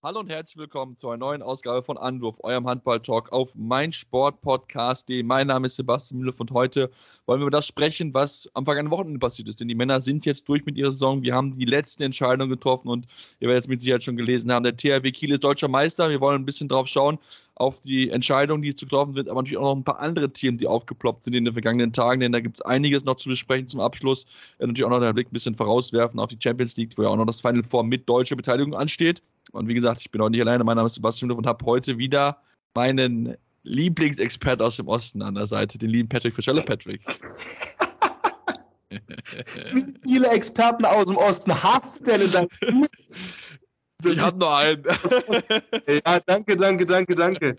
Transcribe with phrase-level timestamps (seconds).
[0.00, 5.24] Hallo und herzlich willkommen zu einer neuen Ausgabe von Anwurf, eurem Handball-Talk auf meinsportpodcast.de.
[5.24, 6.92] Mein Name ist Sebastian Müller und heute
[7.26, 9.58] wollen wir über das sprechen, was am vergangenen Wochenende passiert ist.
[9.58, 11.24] Denn die Männer sind jetzt durch mit ihrer Saison.
[11.24, 13.08] Wir haben die letzten Entscheidungen getroffen und
[13.40, 14.62] ihr werdet es mit Sicherheit schon gelesen haben.
[14.62, 16.08] Der THW Kiel ist deutscher Meister.
[16.10, 17.18] Wir wollen ein bisschen drauf schauen,
[17.56, 20.58] auf die Entscheidungen, die zu getroffen sind, aber natürlich auch noch ein paar andere Themen,
[20.58, 23.66] die aufgeploppt sind in den vergangenen Tagen, denn da gibt es einiges noch zu besprechen
[23.66, 24.26] zum Abschluss.
[24.58, 27.08] Äh, natürlich auch noch den Blick ein bisschen vorauswerfen auf die Champions League, wo ja
[27.08, 29.22] auch noch das Final Four mit deutscher Beteiligung ansteht.
[29.52, 30.64] Und wie gesagt, ich bin auch nicht alleine.
[30.64, 32.42] Mein Name ist Sebastian und habe heute wieder
[32.74, 36.62] meinen Lieblingsexpert aus dem Osten an der Seite, den lieben Patrick Fischelle.
[36.62, 37.02] Patrick.
[39.72, 42.48] Wie viele Experten aus dem Osten hast du denn in deinem
[44.04, 44.82] Ich habe nur einen.
[46.06, 47.56] ja, danke, danke, danke, danke.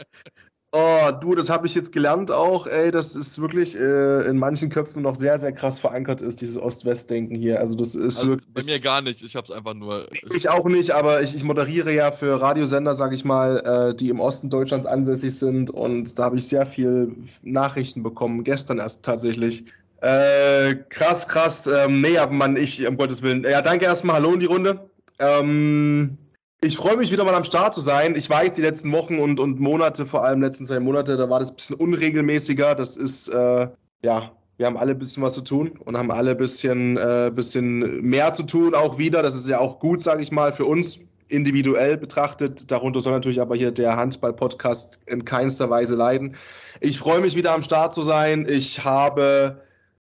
[0.71, 4.69] Oh, du, das habe ich jetzt gelernt auch, ey, dass es wirklich äh, in manchen
[4.69, 7.59] Köpfen noch sehr, sehr krass verankert ist, dieses Ost-West-Denken hier.
[7.59, 10.07] Also das ist also wirklich, Bei mir gar nicht, ich habe es einfach nur...
[10.31, 14.09] Ich auch nicht, aber ich, ich moderiere ja für Radiosender, sage ich mal, äh, die
[14.09, 19.03] im Osten Deutschlands ansässig sind und da habe ich sehr viel Nachrichten bekommen, gestern erst
[19.03, 19.65] tatsächlich.
[20.01, 23.43] Äh, krass, krass, ähm, nee, aber Mann, ich, um Gottes Willen.
[23.43, 24.87] Ja, danke erstmal, hallo in die Runde.
[25.17, 26.15] Ähm,
[26.61, 28.15] ich freue mich wieder mal am Start zu sein.
[28.15, 31.39] Ich weiß, die letzten Wochen und, und Monate, vor allem letzten zwei Monate, da war
[31.39, 32.75] das ein bisschen unregelmäßiger.
[32.75, 33.67] Das ist, äh,
[34.01, 37.31] ja, wir haben alle ein bisschen was zu tun und haben alle ein bisschen, äh,
[37.33, 39.23] bisschen mehr zu tun auch wieder.
[39.23, 42.69] Das ist ja auch gut, sage ich mal, für uns individuell betrachtet.
[42.69, 46.35] Darunter soll natürlich aber hier der Handball-Podcast in keinster Weise leiden.
[46.81, 48.45] Ich freue mich wieder am Start zu sein.
[48.49, 49.61] Ich habe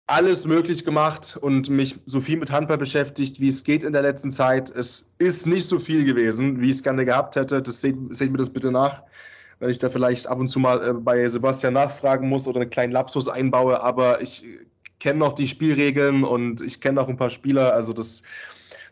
[0.07, 4.03] alles möglich gemacht und mich so viel mit Handball beschäftigt, wie es geht in der
[4.03, 4.69] letzten Zeit.
[4.69, 7.61] Es ist nicht so viel gewesen, wie ich es gerne gehabt hätte.
[7.61, 9.01] Das seht, seht mir das bitte nach,
[9.59, 12.69] wenn ich da vielleicht ab und zu mal äh, bei Sebastian nachfragen muss oder einen
[12.69, 13.81] kleinen Lapsus einbaue.
[13.81, 14.43] Aber ich
[14.99, 17.73] kenne noch die Spielregeln und ich kenne noch ein paar Spieler.
[17.73, 18.21] Also das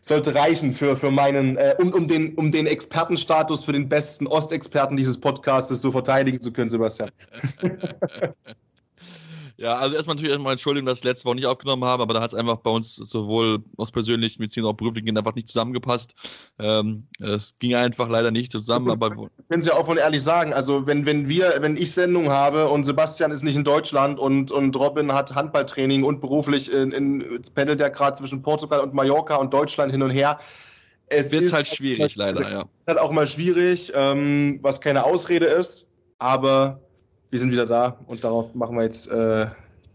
[0.00, 4.26] sollte reichen für, für meinen, äh, um, um, den, um den Expertenstatus für den besten
[4.26, 7.10] Ostexperten dieses Podcastes so verteidigen zu können, Sebastian.
[9.56, 12.20] Ja, also erstmal natürlich erstmal Entschuldigung, dass ich letzte Woche nicht aufgenommen habe, aber da
[12.20, 16.14] hat es einfach bei uns sowohl aus persönlichen beziehungsweise auch beruflichen einfach nicht zusammengepasst.
[16.58, 19.10] Ähm, es ging einfach leider nicht zusammen, aber.
[19.10, 22.68] Können Sie ja offen und ehrlich sagen, also wenn, wenn wir, wenn ich Sendung habe
[22.68, 27.42] und Sebastian ist nicht in Deutschland und, und Robin hat Handballtraining und beruflich in, in
[27.54, 30.38] pendelt er gerade zwischen Portugal und Mallorca und Deutschland hin und her.
[31.06, 32.64] Es wird halt schwierig, leider, ja.
[32.86, 35.88] Halt auch mal schwierig, ähm, was keine Ausrede ist,
[36.18, 36.80] aber
[37.34, 39.48] wir sind wieder da und darauf machen wir jetzt äh,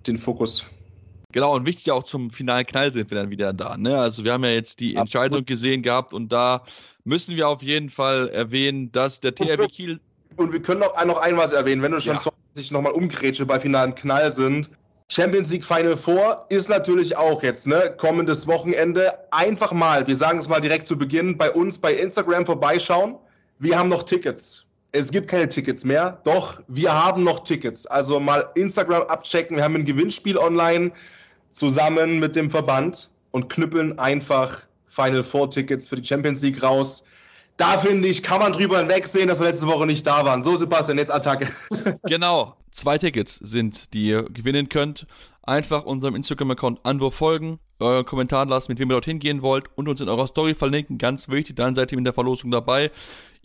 [0.05, 0.65] den Fokus.
[1.31, 3.77] Genau, und wichtig auch zum finalen Knall sind wir dann wieder da.
[3.77, 3.97] Ne?
[3.97, 6.65] Also wir haben ja jetzt die Entscheidung gesehen gehabt und da
[7.05, 10.01] müssen wir auf jeden Fall erwähnen, dass der THW Kiel.
[10.35, 12.29] Und wir können noch, noch ein was erwähnen, wenn du schon ja.
[12.55, 14.69] 20 nochmal umgrätsche bei finalen Knall sind.
[15.07, 19.13] Champions League Final Four ist natürlich auch jetzt, ne, kommendes Wochenende.
[19.31, 23.15] Einfach mal, wir sagen es mal direkt zu Beginn, bei uns bei Instagram vorbeischauen.
[23.59, 26.19] Wir haben noch Tickets es gibt keine Tickets mehr.
[26.23, 27.85] Doch, wir haben noch Tickets.
[27.85, 29.57] Also mal Instagram abchecken.
[29.57, 30.91] Wir haben ein Gewinnspiel online
[31.49, 37.05] zusammen mit dem Verband und knüppeln einfach Final Four Tickets für die Champions League raus.
[37.57, 40.41] Da finde ich, kann man drüber hinwegsehen, dass wir letzte Woche nicht da waren.
[40.43, 41.49] So, Sebastian, jetzt Attacke.
[42.03, 42.55] genau.
[42.71, 45.05] Zwei Tickets sind, die ihr gewinnen könnt.
[45.43, 49.87] Einfach unserem Instagram-Account Anwurf folgen, euren Kommentar lassen, mit wem ihr dorthin gehen wollt und
[49.87, 50.97] uns in eurer Story verlinken.
[50.97, 52.91] Ganz wichtig, dann seid ihr in der Verlosung dabei.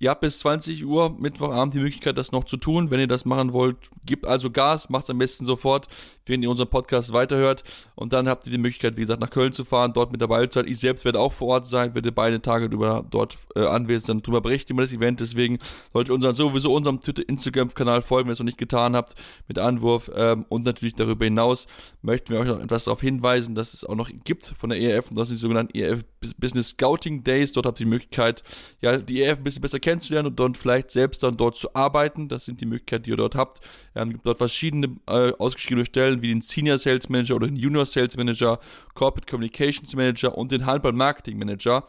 [0.05, 2.91] Ihr habt bis 20 Uhr Mittwochabend die Möglichkeit, das noch zu tun.
[2.91, 5.89] Wenn ihr das machen wollt, gebt also Gas, macht es am besten sofort,
[6.27, 7.65] wenn ihr unseren Podcast weiterhört.
[7.95, 10.47] Und dann habt ihr die Möglichkeit, wie gesagt, nach Köln zu fahren, dort mit dabei
[10.47, 10.69] zu sein.
[10.69, 14.21] Ich selbst werde auch vor Ort sein, werde beide Tage über dort äh, anwesend sein,
[14.23, 15.21] darüber berichten über das Event.
[15.21, 15.59] Deswegen
[15.91, 19.15] solltet ihr unseren, sowieso unserem Twitter-Instagram-Kanal folgen, wenn ihr es noch nicht getan habt,
[19.49, 20.11] mit Anwurf.
[20.15, 21.67] Ähm, und natürlich darüber hinaus
[22.03, 25.09] möchten wir euch noch etwas darauf hinweisen, dass es auch noch gibt von der ERF,
[25.09, 26.05] und das sind die sogenannten ERF
[26.37, 27.53] Business Scouting Days.
[27.53, 28.43] Dort habt ihr die Möglichkeit,
[28.83, 29.94] ja, die ERF ein bisschen besser kennenzulernen
[30.27, 32.29] und dann vielleicht selbst dann dort zu arbeiten.
[32.29, 33.61] Das sind die Möglichkeiten, die ihr dort habt.
[33.95, 37.87] Es gibt dort verschiedene äh, ausgeschriebene Stellen, wie den Senior Sales Manager oder den Junior
[37.87, 38.59] Sales Manager,
[38.95, 41.85] Corporate Communications Manager und den Handball Marketing Manager.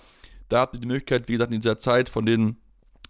[0.49, 2.57] Da habt ihr die Möglichkeit, wie gesagt, in dieser Zeit von den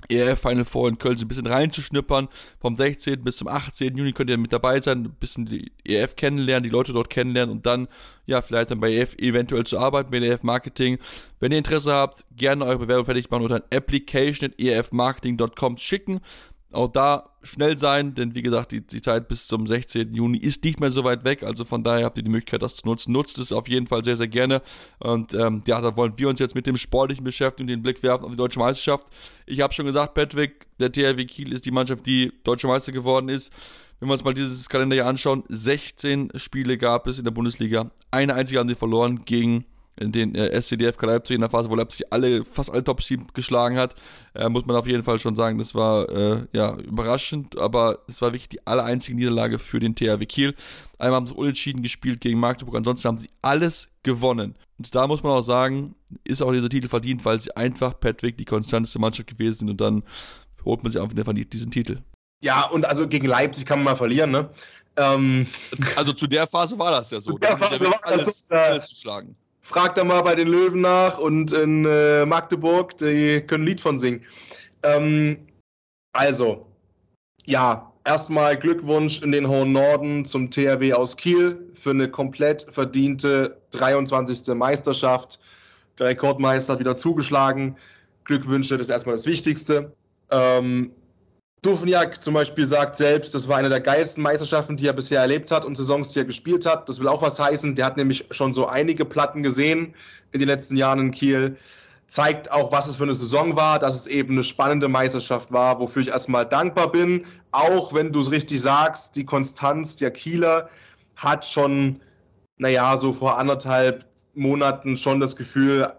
[0.10, 2.28] ERF Final Four in Köln so ein bisschen reinzuschnippern.
[2.60, 3.24] Vom 16.
[3.24, 3.96] bis zum 18.
[3.98, 7.56] Juni könnt ihr mit dabei sein, ein bisschen die ERF kennenlernen, die Leute dort kennenlernen
[7.56, 7.88] und dann,
[8.25, 11.00] ja, vielleicht dann bei ERF eventuell zu arbeiten, mit ERF Marketing.
[11.40, 16.22] Wenn ihr Interesse habt, gerne eure Bewerbung fertig machen an application.erfmarketing.com schicken.
[16.71, 20.13] Auch da schnell sein, denn wie gesagt, die, die Zeit bis zum 16.
[20.13, 21.44] Juni ist nicht mehr so weit weg.
[21.44, 23.13] Also von daher habt ihr die Möglichkeit, das zu nutzen.
[23.13, 24.62] Nutzt es auf jeden Fall sehr, sehr gerne.
[25.00, 28.25] Und ähm, ja, da wollen wir uns jetzt mit dem Sportlichen beschäftigen, den Blick werfen
[28.25, 29.07] auf die Deutsche Meisterschaft.
[29.45, 33.29] Ich habe schon gesagt, Patrick, der THW Kiel ist die Mannschaft, die Deutsche Meister geworden
[33.29, 33.53] ist.
[34.00, 37.91] wenn wir uns mal dieses Kalenderjahr anschauen, 16 Spiele gab es in der Bundesliga.
[38.11, 39.65] Eine einzige haben sie verloren gegen
[39.97, 43.95] den äh, SCDF Leipzig in der Phase, wo Leipzig alle, fast alle Top-Teams geschlagen hat,
[44.33, 48.21] äh, muss man auf jeden Fall schon sagen, das war äh, ja überraschend, aber es
[48.21, 50.53] war wirklich die aller einzige Niederlage für den THW Kiel.
[50.97, 54.56] Einmal haben sie unentschieden gespielt gegen Magdeburg, ansonsten haben sie alles gewonnen.
[54.77, 55.95] Und da muss man auch sagen,
[56.25, 59.81] ist auch dieser Titel verdient, weil sie einfach Patrick die konstanteste Mannschaft gewesen sind und
[59.81, 60.03] dann
[60.65, 62.00] holt man sich einfach diesen Titel.
[62.44, 64.50] Ja, und also gegen Leipzig kann man mal verlieren, ne?
[64.97, 65.47] Ähm.
[65.95, 67.38] Also zu der Phase war das ja so.
[67.38, 69.36] Da war alles, so, alles zu schlagen.
[69.65, 73.81] Fragt da mal bei den Löwen nach und in äh, Magdeburg, die können ein Lied
[73.81, 74.23] von singen.
[74.83, 75.38] Ähm,
[76.13, 76.67] also,
[77.47, 83.59] ja, erstmal Glückwunsch in den hohen Norden zum THW aus Kiel für eine komplett verdiente
[83.71, 84.53] 23.
[84.53, 85.39] Meisterschaft.
[85.97, 87.75] Der Rekordmeister hat wieder zugeschlagen.
[88.23, 89.91] Glückwünsche, das ist erstmal das Wichtigste.
[90.29, 90.91] Ähm,
[91.65, 95.50] Duvniak zum Beispiel sagt selbst, das war eine der geilsten Meisterschaften, die er bisher erlebt
[95.50, 96.88] hat und Saisons, die er gespielt hat.
[96.88, 97.73] Das will auch was heißen.
[97.73, 99.95] Der hat nämlich schon so einige Platten gesehen
[100.31, 101.57] in den letzten Jahren in Kiel.
[102.07, 105.79] Zeigt auch, was es für eine Saison war, dass es eben eine spannende Meisterschaft war,
[105.79, 107.25] wofür ich erstmal dankbar bin.
[107.51, 110.69] Auch wenn du es richtig sagst, die Konstanz der Kieler
[111.15, 112.00] hat schon,
[112.57, 115.91] naja, so vor anderthalb Monaten schon das Gefühl,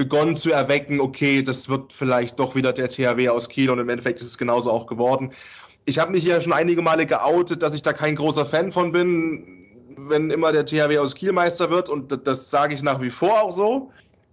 [0.00, 3.90] begonnen zu erwecken, okay, das wird vielleicht doch wieder der THW aus Kiel und im
[3.90, 5.30] Endeffekt ist es genauso auch geworden.
[5.84, 8.92] Ich habe mich ja schon einige Male geoutet, dass ich da kein großer Fan von
[8.92, 9.66] bin,
[9.98, 13.10] wenn immer der THW aus Kiel Meister wird und das, das sage ich nach wie
[13.10, 13.90] vor auch so.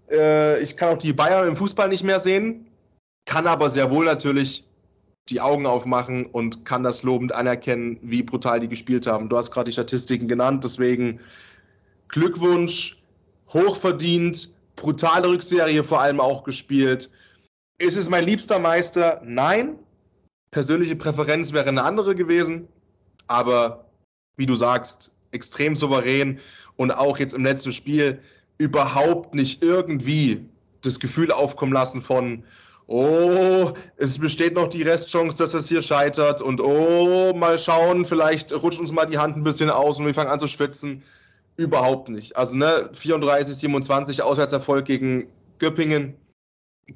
[0.09, 2.65] Äh, ich kann auch die Bayern im Fußball nicht mehr sehen,
[3.25, 4.65] kann aber sehr wohl natürlich
[5.27, 9.27] die Augen aufmachen und kann das lobend anerkennen, wie brutal die gespielt haben.
[9.27, 11.19] Du hast gerade die Statistiken genannt, deswegen
[12.07, 13.03] Glückwunsch,
[13.51, 17.11] hochverdient, brutale Rückserie vor allem auch gespielt.
[17.79, 19.21] Ist es mein liebster Meister?
[19.25, 19.77] Nein.
[20.51, 22.69] Persönliche Präferenz wäre eine andere gewesen.
[23.27, 23.85] Aber
[24.37, 26.39] wie du sagst, extrem souverän
[26.77, 28.21] und auch jetzt im letzten Spiel
[28.57, 30.45] überhaupt nicht irgendwie
[30.81, 32.43] das Gefühl aufkommen lassen von,
[32.87, 38.53] oh, es besteht noch die Restchance, dass es hier scheitert und oh, mal schauen, vielleicht
[38.53, 41.03] rutscht uns mal die Hand ein bisschen aus und wir fangen an zu schwitzen.
[41.57, 42.37] Überhaupt nicht.
[42.37, 45.27] Also ne, 34, 27 Auswärtserfolg gegen
[45.57, 46.15] Göppingen.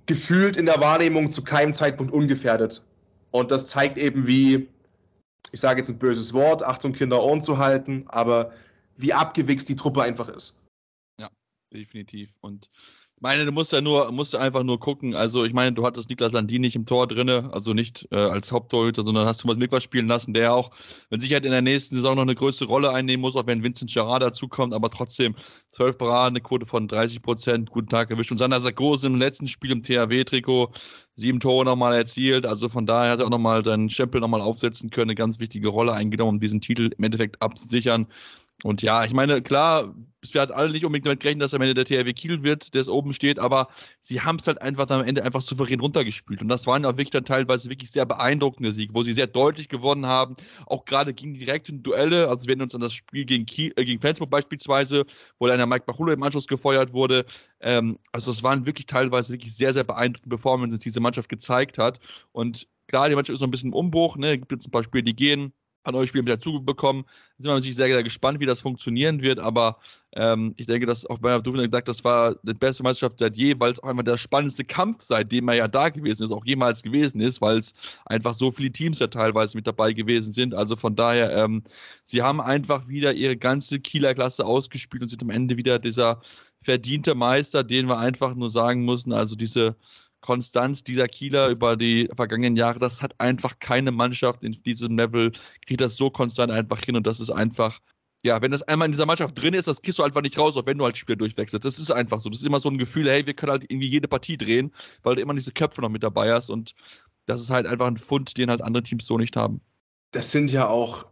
[0.05, 2.85] Gefühlt in der Wahrnehmung zu keinem Zeitpunkt ungefährdet.
[3.31, 4.69] Und das zeigt eben, wie,
[5.51, 8.53] ich sage jetzt ein böses Wort, Achtung, Kinder Ohren zu halten, aber
[8.97, 10.57] wie abgewichst die Truppe einfach ist.
[11.19, 11.27] Ja,
[11.73, 12.29] definitiv.
[12.39, 12.69] Und
[13.21, 15.15] meine, du musst ja nur, musst einfach nur gucken.
[15.15, 18.51] Also, ich meine, du hattest Niklas Landin nicht im Tor drinne, also nicht äh, als
[18.51, 20.71] Haupttorhüter, sondern hast du mal Niklas spielen lassen, der auch
[21.09, 23.93] mit Sicherheit in der nächsten Saison noch eine größere Rolle einnehmen muss, auch wenn Vincent
[23.93, 25.35] Gerard dazukommt, aber trotzdem
[25.69, 28.31] 12 Paraden, eine Quote von 30 Prozent, guten Tag erwischt.
[28.31, 30.71] Und Sander Sarkozy im letzten Spiel im THW-Trikot
[31.15, 32.45] sieben Tore nochmal erzielt.
[32.45, 35.69] Also von daher hat er auch nochmal seinen Stempel nochmal aufsetzen können, eine ganz wichtige
[35.69, 38.07] Rolle eingenommen, um diesen Titel im Endeffekt abzusichern.
[38.63, 39.93] Und ja, ich meine, klar,
[40.29, 42.81] wir hatten alle nicht unbedingt damit gerechnet, dass am Ende der THW Kiel wird, der
[42.81, 43.69] es oben steht, aber
[44.01, 46.41] sie haben es halt einfach am Ende einfach souverän runtergespielt.
[46.41, 49.67] Und das waren auch wirklich dann teilweise wirklich sehr beeindruckende Siege, wo sie sehr deutlich
[49.67, 50.35] gewonnen haben,
[50.67, 52.29] auch gerade gegen direkte Duelle.
[52.29, 55.05] Also wir uns an das Spiel gegen, Kiel, äh, gegen Flensburg beispielsweise,
[55.39, 57.25] wo dann der Mike Bachulo im Anschluss gefeuert wurde.
[57.61, 61.79] Ähm, also es waren wirklich teilweise wirklich sehr, sehr beeindruckende Performances, die diese Mannschaft gezeigt
[61.79, 61.99] hat.
[62.31, 64.37] Und klar, die Mannschaft ist noch ein bisschen im Umbruch, ne?
[64.37, 67.03] Gibt jetzt ein paar Spiele, die gehen paar neue Spiele mit dazu bekommen.
[67.03, 69.77] Da sind wir natürlich sehr, sehr gespannt, wie das funktionieren wird, aber
[70.13, 73.55] ähm, ich denke, dass auch bei Duvner gesagt, das war die beste Meisterschaft seit je,
[73.59, 76.83] weil es auch einmal der spannendste Kampf, seitdem er ja da gewesen ist, auch jemals
[76.83, 77.73] gewesen ist, weil es
[78.05, 80.53] einfach so viele Teams ja teilweise mit dabei gewesen sind.
[80.53, 81.63] Also von daher, ähm,
[82.03, 86.21] sie haben einfach wieder ihre ganze Kieler Klasse ausgespielt und sind am Ende wieder dieser
[86.61, 89.75] verdiente Meister, den wir einfach nur sagen mussten, also diese
[90.21, 95.31] Konstanz dieser Kieler über die vergangenen Jahre, das hat einfach keine Mannschaft in diesem Level,
[95.65, 97.79] kriegt das so konstant einfach hin und das ist einfach,
[98.23, 100.55] ja, wenn das einmal in dieser Mannschaft drin ist, das kriegst du einfach nicht raus,
[100.55, 101.65] auch wenn du halt Spiel durchwechselst.
[101.65, 102.29] Das ist einfach so.
[102.29, 105.15] Das ist immer so ein Gefühl, hey, wir können halt irgendwie jede Partie drehen, weil
[105.15, 106.75] du immer diese Köpfe noch mit dabei hast und
[107.25, 109.61] das ist halt einfach ein Fund, den halt andere Teams so nicht haben.
[110.11, 111.05] Das sind ja auch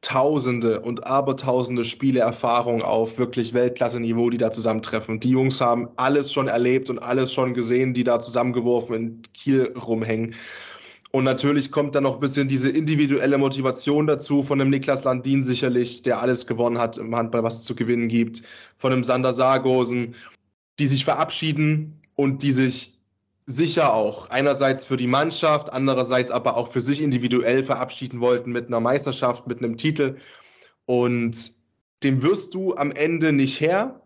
[0.00, 5.18] Tausende und Abertausende Spiele Erfahrung auf wirklich Weltklasse-Niveau, die da zusammentreffen.
[5.18, 9.74] Die Jungs haben alles schon erlebt und alles schon gesehen, die da zusammengeworfen in Kiel
[9.76, 10.34] rumhängen.
[11.10, 15.42] Und natürlich kommt dann noch ein bisschen diese individuelle Motivation dazu von dem Niklas Landin
[15.42, 18.42] sicherlich, der alles gewonnen hat im Handball, was es zu gewinnen gibt,
[18.76, 20.14] von dem Sander Sargosen,
[20.78, 22.97] die sich verabschieden und die sich
[23.48, 28.66] sicher auch einerseits für die Mannschaft, andererseits aber auch für sich individuell verabschieden wollten mit
[28.66, 30.18] einer Meisterschaft, mit einem Titel.
[30.84, 31.52] Und
[32.02, 34.02] dem wirst du am Ende nicht her.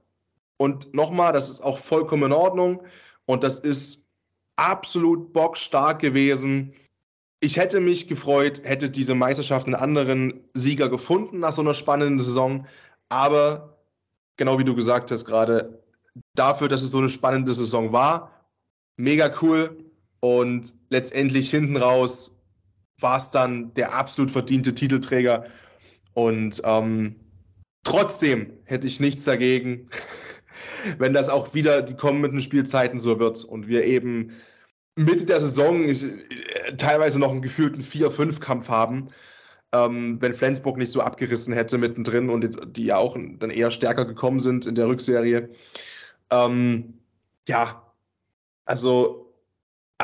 [0.59, 2.85] Und nochmal, das ist auch vollkommen in Ordnung.
[3.27, 4.09] Und das ist
[4.55, 6.73] absolut bockstark gewesen.
[7.41, 12.21] ich hätte mich gefreut, hätte diese Meisterschaft einen anderen Sieger gefunden nach so einer spannenden
[12.21, 12.67] Saison.
[13.09, 13.77] Aber
[14.37, 15.83] genau wie du gesagt hast gerade,
[16.35, 18.32] dafür, dass es so eine spannende Saison war,
[18.97, 19.77] mega cool.
[20.21, 22.41] Und letztendlich hinten raus
[23.01, 25.47] war es dann der absolut verdiente Titelträger.
[26.15, 27.17] Und ähm,
[27.85, 29.89] trotzdem hätte ich nichts dagegen,
[30.99, 34.33] wenn das auch wieder die kommenden Spielzeiten so wird und wir eben
[34.97, 39.09] Mitte der Saison ich, äh, teilweise noch einen gefühlten 4-5-Kampf haben,
[39.73, 43.71] ähm, wenn Flensburg nicht so abgerissen hätte mittendrin und jetzt, die ja auch dann eher
[43.71, 45.49] stärker gekommen sind in der Rückserie.
[46.31, 46.99] Ähm,
[47.49, 47.83] ja,
[48.65, 49.23] also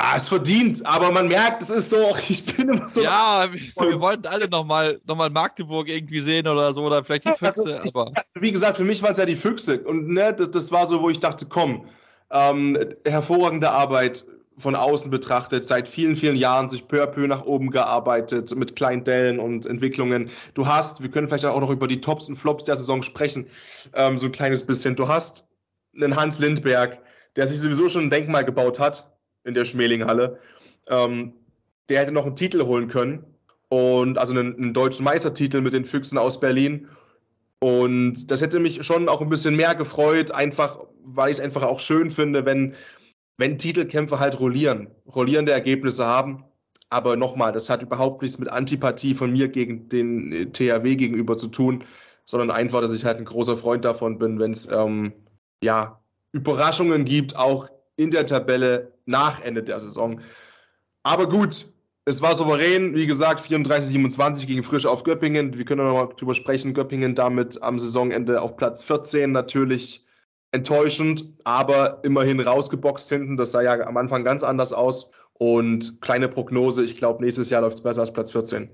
[0.01, 3.03] Ah, es verdient, aber man merkt, es ist so, ich bin immer so.
[3.03, 7.33] Ja, wir, wollten alle nochmal noch mal Magdeburg irgendwie sehen oder so, oder vielleicht die
[7.33, 8.13] Füchse, also aber.
[8.35, 9.79] wie gesagt, für mich waren es ja die Füchse.
[9.81, 11.85] Und ne, das, das, war so, wo ich dachte, komm,
[12.31, 14.23] ähm, hervorragende Arbeit
[14.57, 18.77] von außen betrachtet, seit vielen, vielen Jahren sich peu à peu nach oben gearbeitet mit
[18.77, 20.29] Kleinteilen und Entwicklungen.
[20.53, 23.47] Du hast, wir können vielleicht auch noch über die Tops und Flops der Saison sprechen,
[23.95, 24.95] ähm, so ein kleines bisschen.
[24.95, 25.49] Du hast
[25.93, 26.99] einen Hans Lindberg,
[27.39, 29.09] der sich sowieso schon ein Denkmal gebaut hat
[29.45, 30.39] in der Schmelinghalle.
[30.89, 31.31] Ähm,
[31.87, 33.23] der hätte noch einen Titel holen können
[33.69, 36.89] und also einen, einen deutschen Meistertitel mit den Füchsen aus Berlin.
[37.61, 41.63] Und das hätte mich schon auch ein bisschen mehr gefreut, einfach weil ich es einfach
[41.63, 42.75] auch schön finde, wenn
[43.37, 46.43] wenn Titelkämpfe halt rollieren, rollierende Ergebnisse haben.
[46.89, 51.37] Aber nochmal, das hat überhaupt nichts mit Antipathie von mir gegen den äh, THW gegenüber
[51.37, 51.85] zu tun,
[52.25, 55.13] sondern einfach, dass ich halt ein großer Freund davon bin, wenn es ähm,
[55.63, 60.21] ja, Überraschungen gibt, auch in der Tabelle nach Ende der Saison.
[61.03, 61.67] Aber gut,
[62.05, 65.57] es war souverän, wie gesagt, 34-27 gegen Frisch auf Göppingen.
[65.57, 66.73] Wir können noch mal drüber sprechen.
[66.73, 70.05] Göppingen damit am Saisonende auf Platz 14 natürlich
[70.51, 73.37] enttäuschend, aber immerhin rausgeboxt hinten.
[73.37, 75.11] Das sah ja am Anfang ganz anders aus.
[75.37, 78.69] Und kleine Prognose, ich glaube, nächstes Jahr läuft es besser als Platz 14.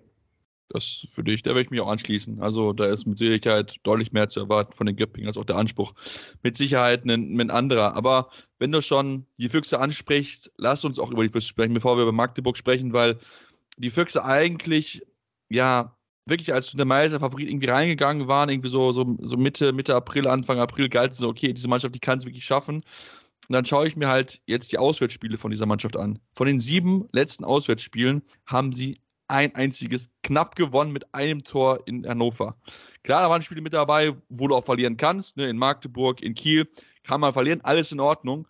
[0.70, 2.42] Das würde ich, da würde ich mich auch anschließen.
[2.42, 5.58] Also da ist mit Sicherheit deutlich mehr zu erwarten von den Göppingen als auch der
[5.58, 5.94] Anspruch.
[6.42, 7.96] Mit Sicherheit ein, ein anderer.
[7.96, 11.98] Aber wenn du schon die Füchse ansprichst, lass uns auch über die Füchse sprechen, bevor
[11.98, 13.20] wir über Magdeburg sprechen, weil
[13.78, 15.04] die Füchse eigentlich
[15.50, 15.96] ja
[16.26, 20.60] wirklich als der Meisterfavorit irgendwie reingegangen waren, irgendwie so, so, so Mitte, Mitte April, Anfang
[20.60, 22.78] April galt so, okay, diese Mannschaft, die kann es wirklich schaffen.
[22.78, 26.18] Und dann schaue ich mir halt jetzt die Auswärtsspiele von dieser Mannschaft an.
[26.34, 32.08] Von den sieben letzten Auswärtsspielen haben sie ein einziges knapp gewonnen mit einem Tor in
[32.08, 32.58] Hannover.
[33.04, 36.36] Klar, da waren Spiele mit dabei, wo du auch verlieren kannst, ne, in Magdeburg, in
[36.36, 36.68] Kiel,
[37.04, 38.48] kann man verlieren, alles in Ordnung.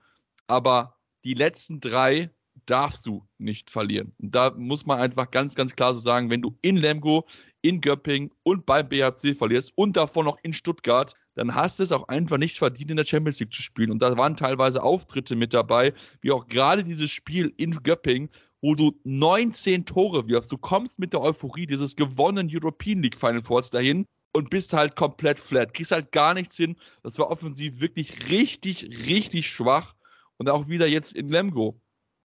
[0.47, 2.29] Aber die letzten drei
[2.65, 4.13] darfst du nicht verlieren.
[4.19, 7.27] Und da muss man einfach ganz, ganz klar so sagen, wenn du in Lemgo
[7.61, 11.91] in Göppingen und beim BHC verlierst und davon noch in Stuttgart, dann hast du es
[11.91, 13.91] auch einfach nicht verdient, in der Champions League zu spielen.
[13.91, 18.29] Und da waren teilweise Auftritte mit dabei, wie auch gerade dieses Spiel in Göppingen,
[18.65, 20.51] wo du 19 Tore wirfst.
[20.51, 24.95] Du kommst mit der Euphorie dieses gewonnenen European League Final Fours dahin und bist halt
[24.95, 25.75] komplett flat.
[25.75, 26.75] Kriegst halt gar nichts hin.
[27.03, 29.93] Das war offensiv wirklich richtig, richtig schwach.
[30.37, 31.79] Und auch wieder jetzt in Lemgo.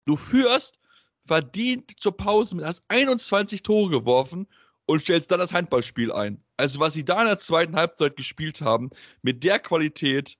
[0.05, 0.79] Du führst
[1.23, 4.47] verdient zur Pause mit hast 21 Tore geworfen
[4.85, 6.43] und stellst dann das Handballspiel ein.
[6.57, 8.89] Also was sie da in der zweiten Halbzeit gespielt haben,
[9.21, 10.37] mit der Qualität,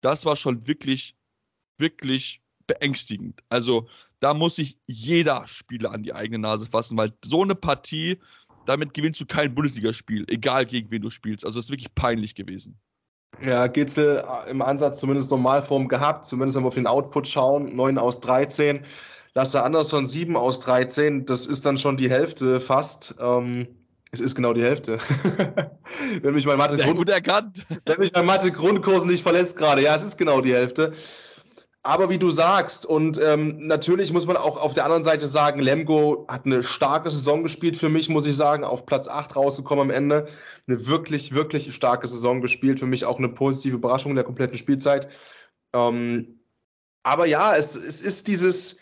[0.00, 1.14] das war schon wirklich,
[1.76, 3.42] wirklich beängstigend.
[3.50, 3.86] Also
[4.20, 8.18] da muss sich jeder Spieler an die eigene Nase fassen, weil so eine Partie,
[8.66, 11.44] damit gewinnst du kein Bundesligaspiel, egal gegen wen du spielst.
[11.44, 12.78] Also es ist wirklich peinlich gewesen.
[13.44, 17.76] Ja, Gitzel äh, im Ansatz zumindest Normalform gehabt, zumindest wenn wir auf den Output schauen,
[17.76, 18.84] 9 aus 13.
[19.34, 23.14] Lasse Andersson 7 aus 13, das ist dann schon die Hälfte fast.
[23.20, 23.68] Ähm,
[24.10, 24.98] es ist genau die Hälfte.
[26.22, 27.06] wenn mich mein Mathe, Grund,
[27.84, 30.94] wenn mich mein Mathe Grundkurs nicht verlässt gerade, ja, es ist genau die Hälfte.
[31.86, 35.60] Aber wie du sagst, und ähm, natürlich muss man auch auf der anderen Seite sagen,
[35.60, 39.82] Lemgo hat eine starke Saison gespielt für mich, muss ich sagen, auf Platz 8 rausgekommen
[39.82, 40.26] am Ende.
[40.66, 42.80] Eine wirklich, wirklich starke Saison gespielt.
[42.80, 45.08] Für mich auch eine positive Überraschung der kompletten Spielzeit.
[45.74, 46.40] Ähm,
[47.04, 48.78] aber ja, es, es ist dieses,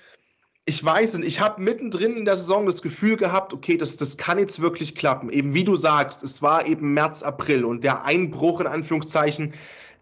[0.64, 4.16] ich weiß nicht, ich habe mittendrin in der Saison das Gefühl gehabt, okay, das, das
[4.16, 5.28] kann jetzt wirklich klappen.
[5.28, 9.52] Eben wie du sagst, es war eben März, April und der Einbruch in Anführungszeichen,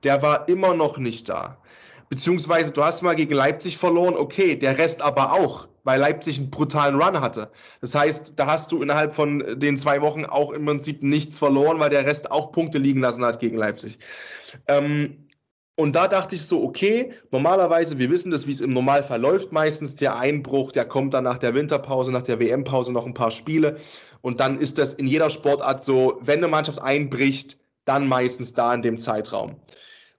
[0.05, 1.59] der war immer noch nicht da.
[2.13, 6.51] Beziehungsweise du hast mal gegen Leipzig verloren, okay, der Rest aber auch, weil Leipzig einen
[6.51, 7.51] brutalen Run hatte.
[7.81, 11.81] Das heißt, da hast du innerhalb von den zwei Wochen auch im Prinzip nichts verloren,
[11.81, 13.99] weil der Rest auch Punkte liegen lassen hat gegen Leipzig.
[14.69, 15.27] Ähm,
[15.77, 19.51] und da dachte ich so, okay, normalerweise, wir wissen das, wie es im Normalfall läuft
[19.51, 23.31] meistens, der Einbruch, der kommt dann nach der Winterpause, nach der WM-Pause noch ein paar
[23.31, 23.79] Spiele.
[24.21, 28.75] Und dann ist das in jeder Sportart so, wenn eine Mannschaft einbricht, dann meistens da
[28.75, 29.57] in dem Zeitraum.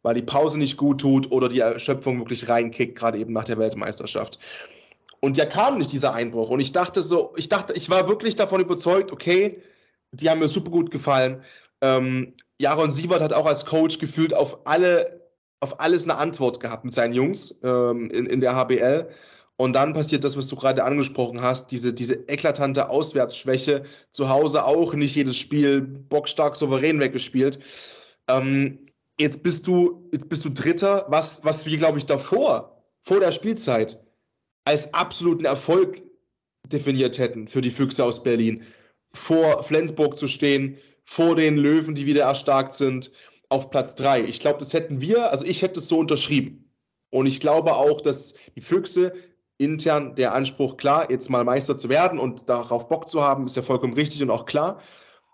[0.04, 3.58] Weil die Pause nicht gut tut oder die Erschöpfung wirklich reinkickt, gerade eben nach der
[3.58, 4.38] Weltmeisterschaft.
[5.22, 6.50] Und der kam nicht, dieser Einbruch.
[6.50, 9.62] Und ich dachte so, ich dachte, ich war wirklich davon überzeugt, okay,
[10.12, 11.42] die haben mir super gut gefallen.
[11.82, 15.30] Ähm, Jaron Sievert hat auch als Coach gefühlt auf alle,
[15.62, 19.10] auf alles eine Antwort gehabt mit seinen Jungs ähm, in, in der HBL.
[19.56, 23.84] Und dann passiert das, was du gerade angesprochen hast, diese, diese eklatante Auswärtsschwäche.
[24.12, 27.60] Zu Hause auch nicht jedes Spiel bockstark souverän weggespielt.
[28.28, 28.80] Ähm,
[29.20, 33.32] jetzt bist du, jetzt bist du Dritter, was, was wir, glaube ich, davor, vor der
[33.32, 34.04] Spielzeit,
[34.66, 36.02] als absoluten Erfolg
[36.68, 38.64] definiert hätten für die Füchse aus Berlin.
[39.10, 43.12] Vor Flensburg zu stehen, vor den Löwen, die wieder erstarkt sind,
[43.50, 44.22] auf Platz 3.
[44.22, 46.72] Ich glaube, das hätten wir, also ich hätte es so unterschrieben.
[47.12, 49.14] Und ich glaube auch, dass die Füchse
[49.58, 53.56] intern der Anspruch, klar, jetzt mal Meister zu werden und darauf Bock zu haben, ist
[53.56, 54.82] ja vollkommen richtig und auch klar.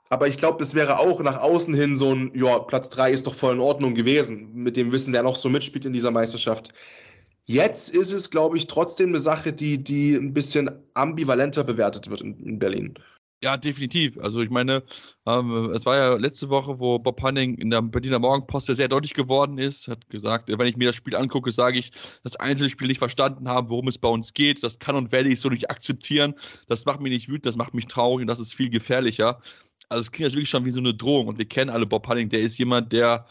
[0.09, 3.27] Aber ich glaube, das wäre auch nach außen hin so ein, ja, Platz 3 ist
[3.27, 6.73] doch voll in Ordnung gewesen, mit dem Wissen, wer noch so mitspielt in dieser Meisterschaft.
[7.45, 12.21] Jetzt ist es, glaube ich, trotzdem eine Sache, die, die ein bisschen ambivalenter bewertet wird
[12.21, 12.95] in, in Berlin.
[13.41, 14.17] Ja, definitiv.
[14.19, 14.83] Also ich meine,
[15.25, 18.89] ähm, es war ja letzte Woche, wo Bob Hanning in der Berliner Morgenpost ja sehr
[18.89, 21.91] deutlich geworden ist, hat gesagt, wenn ich mir das Spiel angucke, sage ich,
[22.23, 24.61] das Einzelspiel nicht verstanden haben, worum es bei uns geht.
[24.61, 26.35] Das kann und werde ich so nicht akzeptieren.
[26.67, 29.41] Das macht mich nicht wütend, das macht mich traurig und das ist viel gefährlicher.
[29.89, 32.07] Also es klingt jetzt wirklich schon wie so eine Drohung und wir kennen alle Bob
[32.07, 33.27] Hanning, der ist jemand, der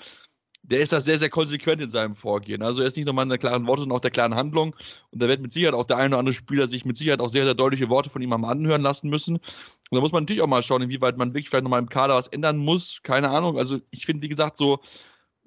[0.68, 2.62] der ist da sehr, sehr konsequent in seinem Vorgehen.
[2.62, 4.76] Also er ist nicht nur mal in der klaren Worte, sondern auch der klaren Handlung.
[5.10, 7.30] Und da wird mit Sicherheit auch der eine oder andere Spieler sich mit Sicherheit auch
[7.30, 9.36] sehr, sehr deutliche Worte von ihm am anhören lassen müssen.
[9.36, 9.44] Und
[9.90, 12.28] da muss man natürlich auch mal schauen, inwieweit man wirklich vielleicht nochmal im Kader was
[12.28, 13.00] ändern muss.
[13.02, 13.56] Keine Ahnung.
[13.56, 14.80] Also ich finde, wie gesagt, so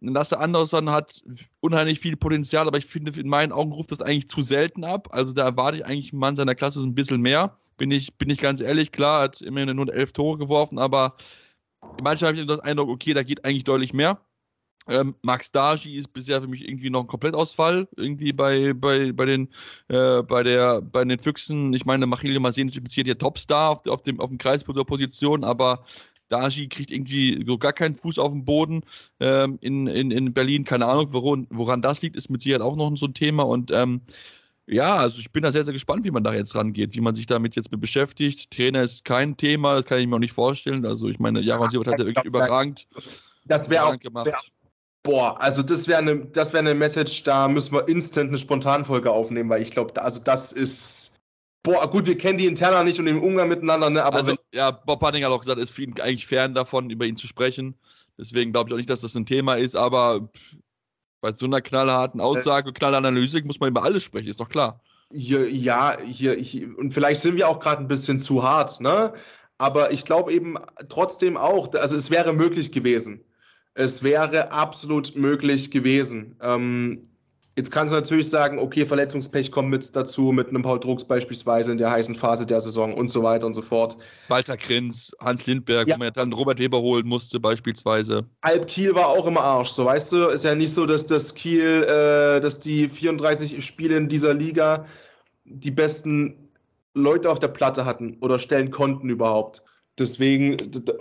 [0.01, 1.23] Lasse Andersson hat
[1.59, 5.09] unheimlich viel Potenzial, aber ich finde, in meinen Augen ruft das eigentlich zu selten ab.
[5.11, 7.57] Also da erwarte ich eigentlich einen Mann seiner Klasse so ein bisschen mehr.
[7.77, 11.15] Bin ich, bin ich ganz ehrlich, klar, hat immerhin nur elf Tore geworfen, aber
[12.01, 14.19] manchmal habe ich das Eindruck, okay, da geht eigentlich deutlich mehr.
[14.87, 19.25] Ähm, Max Daji ist bisher für mich irgendwie noch ein Komplettausfall, irgendwie bei, bei, bei,
[19.25, 19.49] den,
[19.89, 21.73] äh, bei, der, bei den Füchsen.
[21.73, 25.85] Ich meine, Machilio Masenic ist hier Topstar auf, auf, dem, auf dem Kreisposition, aber
[26.31, 28.81] Daji kriegt irgendwie so gar keinen Fuß auf den Boden
[29.19, 30.63] ähm, in, in, in Berlin.
[30.63, 33.43] Keine Ahnung, woran, woran das liegt, ist mit Sicherheit auch noch so ein Thema.
[33.43, 34.01] Und ähm,
[34.67, 37.15] ja, also ich bin da sehr, sehr gespannt, wie man da jetzt rangeht, wie man
[37.15, 38.51] sich damit jetzt mit beschäftigt.
[38.51, 40.85] Trainer ist kein Thema, das kann ich mir auch nicht vorstellen.
[40.85, 42.87] Also ich meine, Jaron Siebert hat ja wirklich überragend,
[43.45, 44.27] das wäre auch gemacht.
[44.27, 44.37] Wär,
[45.03, 49.49] Boah, also das wäre eine, das eine Message, da müssen wir instant eine Spontanfolge aufnehmen,
[49.49, 51.17] weil ich glaube, also das ist.
[51.63, 54.03] Boah, gut, wir kennen die Interna nicht und den Umgang miteinander, ne?
[54.03, 56.89] Aber also, ja, Bob Hanning hat auch gesagt, es ist für ihn eigentlich fern davon,
[56.89, 57.75] über ihn zu sprechen.
[58.17, 60.29] Deswegen glaube ich auch nicht, dass das ein Thema ist, aber
[61.21, 64.81] bei so einer knallharten Aussage, äh, knallanalyse muss man über alles sprechen, ist doch klar.
[65.11, 69.13] Hier, ja, hier, hier, und vielleicht sind wir auch gerade ein bisschen zu hart, ne?
[69.57, 70.57] Aber ich glaube eben
[70.89, 73.23] trotzdem auch, also es wäre möglich gewesen.
[73.73, 76.35] Es wäre absolut möglich gewesen.
[76.41, 77.10] Ähm,
[77.57, 81.71] jetzt kannst du natürlich sagen, okay, Verletzungspech kommt mit dazu, mit einem Paul Drucks beispielsweise
[81.71, 83.97] in der heißen Phase der Saison und so weiter und so fort.
[84.29, 85.95] Walter Krinz, Hans Lindberg, ja.
[85.95, 88.25] wo man dann Robert Weber holen musste beispielsweise.
[88.41, 91.33] Alp Kiel war auch im Arsch, so weißt du, ist ja nicht so, dass das
[91.33, 94.85] Kiel, äh, dass die 34 Spiele in dieser Liga
[95.43, 96.49] die besten
[96.93, 99.63] Leute auf der Platte hatten oder stellen konnten überhaupt.
[99.99, 100.55] Deswegen,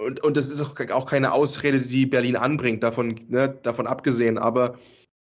[0.05, 4.37] und, und das ist auch keine Ausrede, die Berlin anbringt, davon, ne, davon abgesehen.
[4.37, 4.77] Aber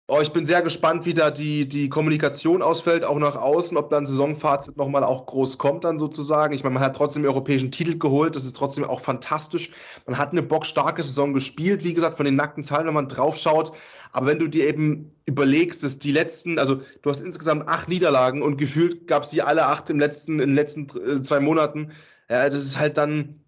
[0.08, 3.90] oh, ich bin sehr gespannt, wie da die, die Kommunikation ausfällt, auch nach außen, ob
[3.90, 6.54] dann Saisonfazit nochmal auch groß kommt, dann sozusagen.
[6.54, 9.72] Ich meine, man hat trotzdem den europäischen Titel geholt, das ist trotzdem auch fantastisch.
[10.06, 13.72] Man hat eine bockstarke Saison gespielt, wie gesagt, von den nackten Zahlen, wenn man draufschaut.
[14.12, 18.42] Aber wenn du dir eben überlegst, dass die letzten, also du hast insgesamt acht Niederlagen
[18.44, 21.92] und gefühlt gab es die alle acht im letzten, in den letzten äh, zwei Monaten,
[22.30, 23.44] ja, das ist halt dann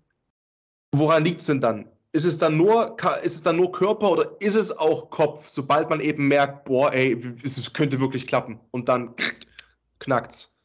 [0.98, 1.92] Woran liegt es denn dann?
[2.16, 5.90] Ist es dann nur, ist es dann nur Körper oder ist es auch Kopf, sobald
[5.90, 9.14] man eben merkt, boah, ey, es könnte wirklich klappen und dann
[10.00, 10.56] knackt's.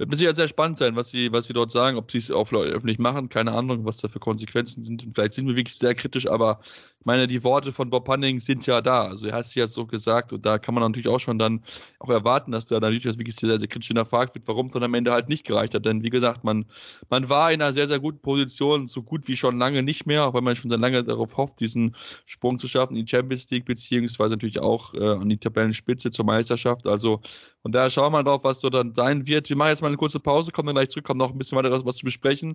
[0.00, 2.30] Wird mit Sicherheit sehr spannend sein, was sie, was sie dort sagen, ob sie es
[2.30, 5.06] auch öffentlich machen, keine Ahnung, was da für Konsequenzen sind.
[5.12, 6.60] Vielleicht sind wir wirklich sehr kritisch, aber
[7.00, 9.04] ich meine, die Worte von Bob Hunning sind ja da.
[9.04, 11.62] Also er hat es ja so gesagt und da kann man natürlich auch schon dann
[11.98, 14.82] auch erwarten, dass da natürlich das wirklich sehr, sehr kritisch hinterfragt wird, warum es dann
[14.82, 15.86] am Ende halt nicht gereicht hat.
[15.86, 16.66] Denn wie gesagt, man,
[17.08, 20.26] man war in einer sehr, sehr guten Position, so gut wie schon lange nicht mehr,
[20.26, 23.48] auch wenn man schon sehr lange darauf hofft, diesen Sprung zu schaffen in die Champions
[23.48, 26.86] League, beziehungsweise natürlich auch äh, an die Tabellenspitze zur Meisterschaft.
[26.86, 27.22] Also
[27.62, 29.48] von daher schauen wir mal drauf, was so dann sein wird.
[29.48, 31.56] Wir machen jetzt mal eine kurze Pause, kommen dann gleich zurück, kommen noch ein bisschen
[31.56, 32.54] weiter was zu besprechen.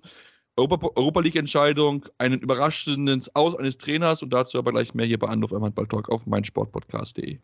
[0.58, 5.28] Europa, Europa League-Entscheidung, einen überraschenden Aus eines Trainers und dazu aber gleich mehr hier bei
[5.28, 7.38] Anruf Handball Talk auf meinsportpodcast.de.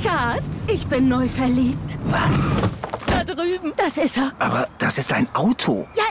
[0.00, 1.98] Schatz, ich bin neu verliebt.
[2.06, 2.50] Was?
[3.06, 3.72] Da drüben.
[3.76, 4.32] Das ist er.
[4.38, 5.88] Aber das ist ein Auto.
[5.96, 6.04] Ja,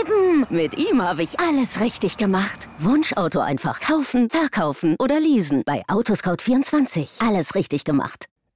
[0.00, 0.46] eben.
[0.50, 2.68] Mit ihm habe ich alles richtig gemacht.
[2.78, 5.62] Wunschauto einfach kaufen, verkaufen oder leasen.
[5.66, 7.26] Bei Autoscout24.
[7.26, 8.26] Alles richtig gemacht.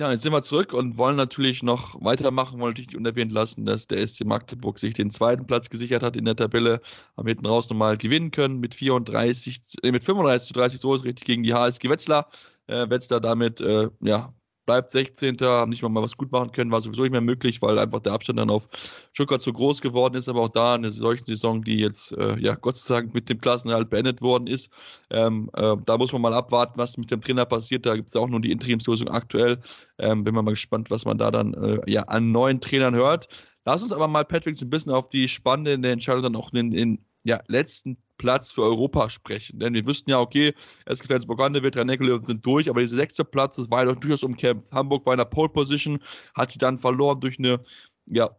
[0.00, 3.66] Ja, jetzt sind wir zurück und wollen natürlich noch weitermachen, wollen natürlich nicht unerwähnt lassen,
[3.66, 6.80] dass der SC Magdeburg sich den zweiten Platz gesichert hat in der Tabelle,
[7.16, 11.04] haben hinten raus nochmal gewinnen können mit 34, äh, mit 35 zu 30, so ist
[11.04, 12.30] richtig gegen die HSG Wetzlar.
[12.66, 14.34] Äh, Wetzlar damit, äh, ja,
[14.66, 15.36] bleibt 16.
[15.40, 18.12] Haben nicht mal, was gut machen können, war sowieso nicht mehr möglich, weil einfach der
[18.12, 18.68] Abstand dann auf
[19.12, 20.28] Stuttgart zu groß geworden ist.
[20.28, 23.40] Aber auch da eine solche Saison, die jetzt, äh, ja, Gott sei Dank mit dem
[23.40, 24.70] Klassenerhalt beendet worden ist.
[25.10, 27.86] Ähm, äh, da muss man mal abwarten, was mit dem Trainer passiert.
[27.86, 29.60] Da gibt es auch nur die Interimslösung aktuell.
[29.98, 33.28] Ähm, bin mal gespannt, was man da dann äh, ja, an neuen Trainern hört.
[33.64, 36.72] Lass uns aber mal, Patrick, so ein bisschen auf die spannende Entscheidung dann auch in,
[36.72, 39.58] in ja, letzten Platz für Europa sprechen.
[39.58, 40.54] Denn wir wüssten ja, okay,
[40.86, 44.72] SG Flensburg-Handewitt, rhein sind durch, aber dieser sechste Platz, das war ja durchaus umkämpft.
[44.72, 45.98] Hamburg war in der Pole Position,
[46.34, 47.60] hat sie dann verloren durch eine,
[48.06, 48.30] ja,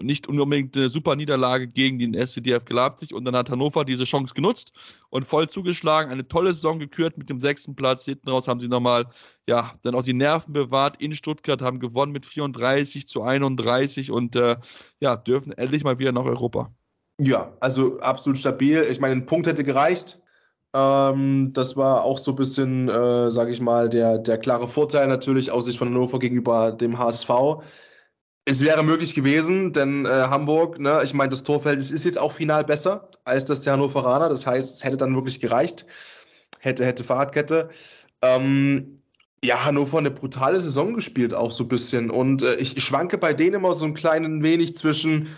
[0.00, 4.34] nicht unbedingt eine super Niederlage gegen den SCDF Leipzig und dann hat Hannover diese Chance
[4.34, 4.72] genutzt
[5.10, 8.04] und voll zugeschlagen, eine tolle Saison gekürt mit dem sechsten Platz.
[8.04, 9.06] Hinten raus haben sie nochmal,
[9.48, 14.36] ja, dann auch die Nerven bewahrt in Stuttgart, haben gewonnen mit 34 zu 31 und
[14.36, 14.56] äh,
[15.00, 16.72] ja, dürfen endlich mal wieder nach Europa.
[17.24, 18.84] Ja, also absolut stabil.
[18.90, 20.20] Ich meine, ein Punkt hätte gereicht.
[20.74, 25.06] Ähm, das war auch so ein bisschen, äh, sage ich mal, der, der klare Vorteil
[25.06, 27.30] natürlich aus Sicht von Hannover gegenüber dem HSV.
[28.44, 32.32] Es wäre möglich gewesen, denn äh, Hamburg, ne, ich meine, das Torverhältnis ist jetzt auch
[32.32, 34.28] final besser als das der Hannoveraner.
[34.28, 35.86] Das heißt, es hätte dann wirklich gereicht.
[36.58, 37.68] Hätte, hätte Fahrradkette.
[38.22, 38.96] Ähm,
[39.44, 42.10] ja, Hannover eine brutale Saison gespielt, auch so ein bisschen.
[42.10, 45.28] Und äh, ich schwanke bei denen immer so ein kleinen wenig zwischen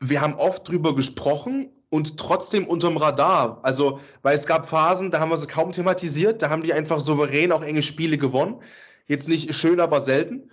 [0.00, 3.60] wir haben oft drüber gesprochen und trotzdem unterm Radar.
[3.62, 7.00] Also, weil es gab Phasen, da haben wir sie kaum thematisiert, da haben die einfach
[7.00, 8.60] souverän auch enge Spiele gewonnen.
[9.06, 10.50] Jetzt nicht schön, aber selten.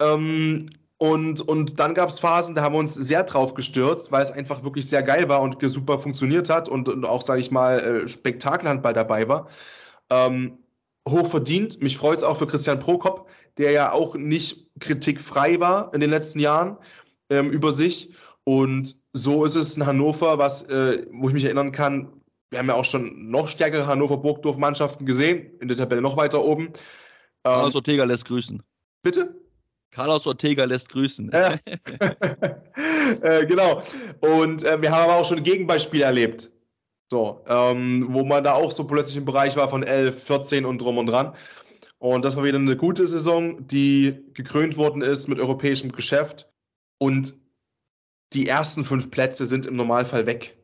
[0.00, 4.22] Ähm, und, und dann gab es Phasen, da haben wir uns sehr drauf gestürzt, weil
[4.22, 7.50] es einfach wirklich sehr geil war und super funktioniert hat und, und auch, sage ich
[7.50, 9.48] mal, äh, Spektakelhandball dabei war.
[10.10, 10.58] Ähm,
[11.06, 11.82] hoch verdient.
[11.82, 13.28] Mich freut es auch für Christian Prokop,
[13.58, 16.78] der ja auch nicht kritikfrei war in den letzten Jahren
[17.28, 18.14] ähm, über sich.
[18.48, 22.12] Und so ist es in Hannover, was, äh, wo ich mich erinnern kann,
[22.50, 26.72] wir haben ja auch schon noch stärkere Hannover-Burgdorf-Mannschaften gesehen, in der Tabelle noch weiter oben.
[27.42, 28.62] Carlos ähm, Ortega lässt grüßen.
[29.02, 29.34] Bitte?
[29.90, 31.30] Carlos Ortega lässt grüßen.
[31.34, 31.58] Ja.
[33.22, 33.82] äh, genau.
[34.20, 36.50] Und äh, wir haben aber auch schon Gegenbeispiele erlebt.
[37.10, 40.80] So, ähm, wo man da auch so plötzlich im Bereich war von 11, 14 und
[40.80, 41.34] drum und dran.
[41.98, 46.48] Und das war wieder eine gute Saison, die gekrönt worden ist mit europäischem Geschäft.
[46.98, 47.34] Und
[48.32, 50.56] die ersten fünf Plätze sind im Normalfall weg.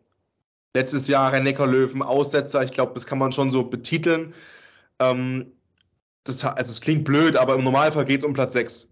[0.75, 4.35] Letztes Jahr Rhein-Neckar-Löwen, Aussetzer, ich glaube, das kann man schon so betiteln.
[4.99, 5.53] Ähm,
[6.25, 8.89] das, also es klingt blöd, aber im Normalfall geht es um Platz 6.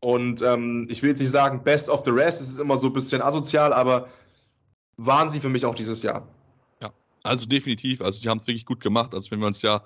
[0.00, 2.88] Und ähm, ich will jetzt nicht sagen Best of the Rest, es ist immer so
[2.88, 4.08] ein bisschen asozial, aber
[4.96, 6.26] waren sie für mich auch dieses Jahr.
[6.82, 8.02] Ja, also definitiv.
[8.02, 9.14] Also sie haben es wirklich gut gemacht.
[9.14, 9.84] Also wenn wir uns ja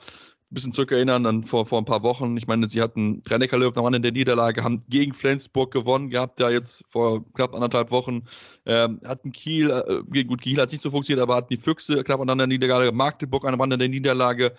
[0.50, 2.36] bisschen zurückerinnern, dann vor, vor ein paar Wochen.
[2.36, 6.38] Ich meine, sie hatten Rennecker Löwen am in der Niederlage, haben gegen Flensburg gewonnen gehabt,
[6.40, 8.22] ja jetzt vor knapp anderthalb Wochen.
[8.64, 12.20] Ähm, hatten Kiel, äh, gut, Kiel hat nicht so funktioniert, aber hatten die Füchse knapp
[12.20, 14.54] an der Niederlage, Magdeburg an der der Niederlage.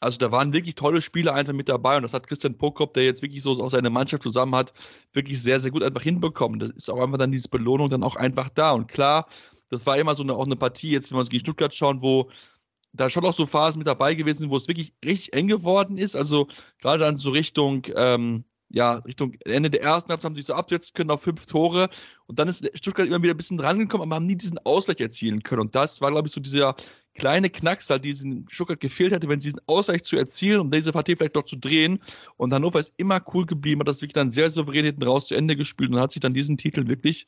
[0.00, 3.04] Also da waren wirklich tolle Spiele einfach mit dabei und das hat Christian Prokop, der
[3.04, 4.72] jetzt wirklich so auch seine Mannschaft zusammen hat,
[5.12, 6.58] wirklich sehr, sehr gut einfach hinbekommen.
[6.58, 8.72] Das ist auch einfach dann diese Belohnung dann auch einfach da.
[8.72, 9.28] Und klar,
[9.68, 12.02] das war immer so eine, auch eine Partie, jetzt wenn wir uns gegen Stuttgart schauen,
[12.02, 12.28] wo
[12.92, 16.14] da schon auch so Phasen mit dabei gewesen, wo es wirklich richtig eng geworden ist.
[16.14, 16.48] Also
[16.80, 20.54] gerade dann so Richtung, ähm, ja, Richtung Ende der ersten Halbzeit haben sie sich so
[20.54, 21.88] absetzen können auf fünf Tore.
[22.26, 25.42] Und dann ist Stuttgart immer wieder ein bisschen rangekommen, aber haben nie diesen Ausgleich erzielen
[25.42, 25.62] können.
[25.62, 26.74] Und das war, glaube ich, so dieser
[27.14, 30.92] kleine Knacks, halt, diesen Stuttgart gefehlt hätte, wenn sie diesen Ausgleich zu erzielen, um diese
[30.92, 31.98] Partie vielleicht doch zu drehen.
[32.36, 35.34] Und Hannover ist immer cool geblieben, hat das wirklich dann sehr souverän hinten raus zu
[35.34, 37.26] Ende gespielt und hat sich dann diesen Titel wirklich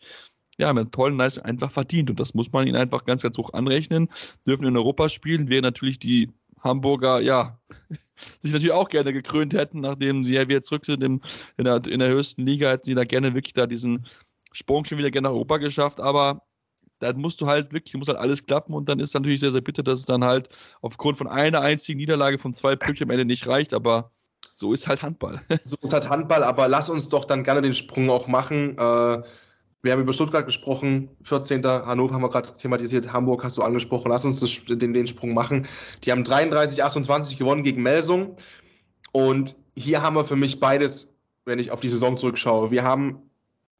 [0.59, 2.11] ja, mit tollen Leistungen einfach verdient.
[2.11, 4.09] Und das muss man ihnen einfach ganz, ganz hoch anrechnen.
[4.47, 7.59] Dürfen in Europa spielen, wäre natürlich die Hamburger, ja,
[8.41, 11.21] sich natürlich auch gerne gekrönt hätten, nachdem sie ja wieder zurück sind in,
[11.59, 14.07] der, in der höchsten Liga, hätten sie da gerne wirklich da diesen
[14.53, 16.01] Sprung schon wieder gerne nach Europa geschafft.
[16.01, 16.43] Aber
[17.01, 19.61] dann musst du halt wirklich, muss halt alles klappen und dann ist natürlich sehr, sehr
[19.61, 20.49] bitter, dass es dann halt
[20.81, 24.11] aufgrund von einer einzigen Niederlage von zwei Pünktchen am Ende nicht reicht, aber
[24.51, 25.41] so ist halt Handball.
[25.65, 28.79] so ist halt Handball, aber lass uns doch dann gerne den Sprung auch machen.
[28.79, 29.23] Äh,
[29.85, 31.65] wir haben über Stuttgart gesprochen, 14.
[31.65, 34.09] Hannover haben wir gerade thematisiert, Hamburg hast du angesprochen.
[34.11, 35.67] Lass uns das, den, den Sprung machen.
[36.03, 38.37] Die haben 33, 28 gewonnen gegen Melsung.
[39.13, 42.71] Und hier haben wir für mich beides wenn ich auf die Saison zurückschaue.
[42.71, 43.31] Wir haben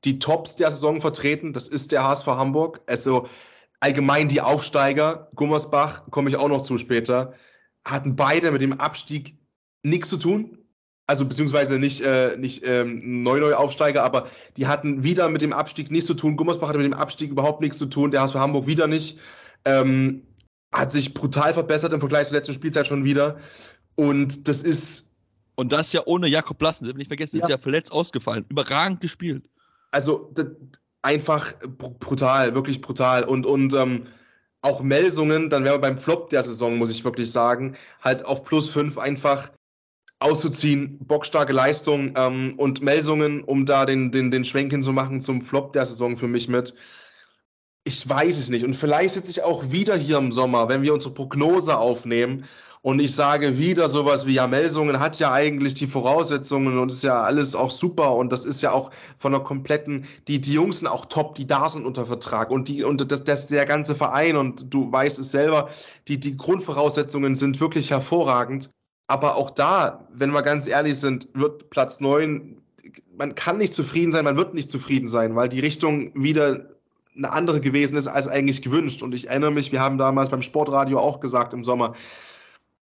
[0.05, 2.81] die Tops der Saison vertreten, das ist der HSV Hamburg.
[2.87, 3.29] Also
[3.81, 7.33] allgemein die Aufsteiger, Gummersbach, komme ich auch noch zu später,
[7.85, 9.39] hatten beide mit dem Abstieg
[9.83, 10.59] nichts zu tun.
[11.07, 16.07] Also beziehungsweise nicht, äh, nicht ähm, Neu-Neu-Aufsteiger, aber die hatten wieder mit dem Abstieg nichts
[16.07, 16.37] zu tun.
[16.37, 19.19] Gummersbach hatte mit dem Abstieg überhaupt nichts zu tun, der HSV Hamburg wieder nicht.
[19.67, 20.23] Ähm,
[20.73, 23.37] hat sich brutal verbessert im Vergleich zur letzten Spielzeit schon wieder.
[23.97, 25.15] Und das ist.
[25.57, 27.45] Und das ja ohne Jakob Lassen, nicht vergessen, ja.
[27.45, 28.45] ist ja verletzt ausgefallen.
[28.49, 29.49] Überragend gespielt.
[29.93, 30.35] Also
[31.03, 33.25] einfach brutal, wirklich brutal.
[33.25, 34.07] Und, und ähm,
[34.63, 38.43] auch Melsungen, dann wären wir beim Flop der Saison, muss ich wirklich sagen, halt auf
[38.43, 39.51] plus fünf einfach
[40.21, 45.73] auszuziehen, bockstarke Leistung ähm, und Melsungen, um da den, den, den Schwenk hinzumachen zum Flop
[45.73, 46.75] der Saison für mich mit.
[47.85, 48.65] Ich weiß es nicht.
[48.65, 52.45] Und vielleicht sitze ich auch wieder hier im Sommer, wenn wir unsere Prognose aufnehmen
[52.85, 57.03] und ich sage wieder sowas wie, ja, Melsungen hat ja eigentlich die Voraussetzungen und ist
[57.03, 60.81] ja alles auch super und das ist ja auch von der kompletten, die, die Jungs
[60.81, 63.95] sind auch top, die da sind unter Vertrag und die, und das, das, der ganze
[63.95, 65.71] Verein und du weißt es selber,
[66.09, 68.69] die, die Grundvoraussetzungen sind wirklich hervorragend.
[69.07, 72.57] Aber auch da, wenn wir ganz ehrlich sind, wird Platz 9,
[73.17, 76.75] man kann nicht zufrieden sein, man wird nicht zufrieden sein, weil die Richtung wieder
[77.17, 79.03] eine andere gewesen ist als eigentlich gewünscht.
[79.03, 81.95] Und ich erinnere mich, wir haben damals beim Sportradio auch gesagt im Sommer,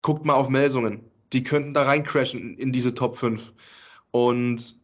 [0.01, 0.99] guckt mal auf Melsungen.
[1.33, 3.53] Die könnten da reincrashen in diese Top 5.
[4.11, 4.81] Und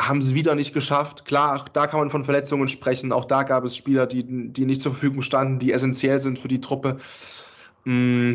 [0.00, 1.24] haben es wieder nicht geschafft.
[1.24, 3.12] Klar, auch da kann man von Verletzungen sprechen.
[3.12, 6.48] Auch da gab es Spieler, die, die nicht zur Verfügung standen, die essentiell sind für
[6.48, 6.98] die Truppe.
[7.84, 8.34] Mm,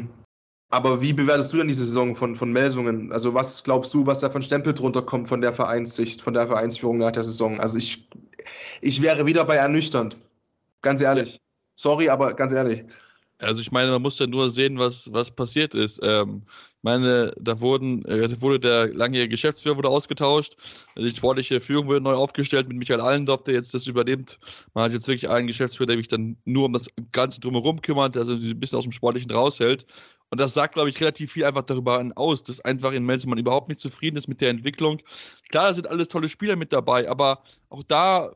[0.69, 3.11] aber wie bewertest du denn diese Saison von, von Melsungen?
[3.11, 6.47] Also, was glaubst du, was da von Stempel drunter kommt von der Vereinssicht, von der
[6.47, 7.59] Vereinsführung nach der Saison?
[7.59, 8.09] Also, ich,
[8.81, 10.17] ich wäre wieder bei ernüchternd.
[10.81, 11.41] Ganz ehrlich.
[11.75, 12.83] Sorry, aber ganz ehrlich.
[13.39, 15.99] Also ich meine, man muss ja nur sehen, was, was passiert ist.
[16.01, 20.55] Ähm, ich meine, da wurden, äh, wurde der langjährige Geschäftsführer wurde ausgetauscht,
[20.97, 24.39] die sportliche Führung wurde neu aufgestellt mit Michael Allendorf, der jetzt das übernimmt.
[24.73, 28.17] Man hat jetzt wirklich einen Geschäftsführer, der sich dann nur um das Ganze drumherum kümmert,
[28.17, 29.85] also ein bisschen aus dem Sportlichen raushält.
[30.29, 33.69] Und das sagt, glaube ich, relativ viel einfach darüber aus, dass einfach in Melzemann überhaupt
[33.69, 35.01] nicht zufrieden ist mit der Entwicklung.
[35.49, 38.33] Klar, da sind alles tolle Spieler mit dabei, aber auch da,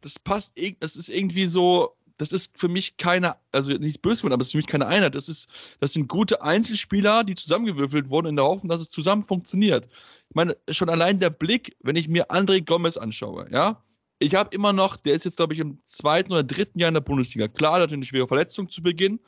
[0.00, 4.34] das passt, das ist irgendwie so, das ist für mich keine, also nicht böse gemeint,
[4.34, 5.14] aber das ist für mich keine Einheit.
[5.14, 5.48] Das ist,
[5.80, 9.86] das sind gute Einzelspieler, die zusammengewürfelt wurden in der Hoffnung, dass es zusammen funktioniert.
[10.30, 13.82] Ich meine, schon allein der Blick, wenn ich mir André Gomez anschaue, ja,
[14.20, 16.94] ich habe immer noch, der ist jetzt, glaube ich, im zweiten oder dritten Jahr in
[16.94, 17.48] der Bundesliga.
[17.48, 19.20] Klar, der hat eine schwere Verletzung zu Beginn,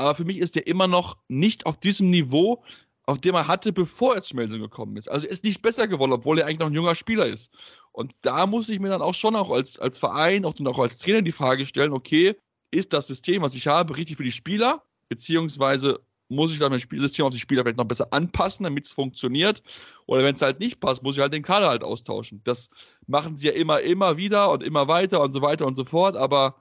[0.00, 2.64] aber für mich ist der immer noch nicht auf diesem Niveau,
[3.04, 5.10] auf dem er hatte, bevor er zu Melsung gekommen ist.
[5.10, 7.50] Also er ist nicht besser geworden, obwohl er eigentlich noch ein junger Spieler ist.
[7.92, 10.98] Und da muss ich mir dann auch schon auch als, als Verein und auch als
[10.98, 12.34] Trainer die Frage stellen, okay,
[12.70, 14.82] ist das System, was ich habe, richtig für die Spieler?
[15.08, 18.92] Beziehungsweise muss ich dann mein Spielsystem auf die Spieler vielleicht noch besser anpassen, damit es
[18.92, 19.62] funktioniert?
[20.06, 22.40] Oder wenn es halt nicht passt, muss ich halt den Kader halt austauschen.
[22.44, 22.70] Das
[23.06, 26.16] machen sie ja immer, immer wieder und immer weiter und so weiter und so fort.
[26.16, 26.56] Aber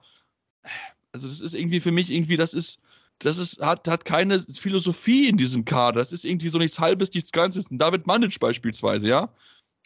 [1.13, 2.79] also das ist irgendwie für mich irgendwie, das ist,
[3.19, 5.99] das ist, hat, hat keine Philosophie in diesem Kader.
[5.99, 7.67] Das ist irgendwie so nichts Halbes, nichts Ganzes.
[7.69, 9.33] David Manic beispielsweise, ja,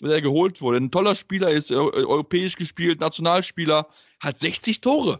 [0.02, 0.78] der geholt wurde.
[0.78, 3.88] Ein toller Spieler ist äh, europäisch gespielt, Nationalspieler,
[4.20, 5.20] hat 60 Tore.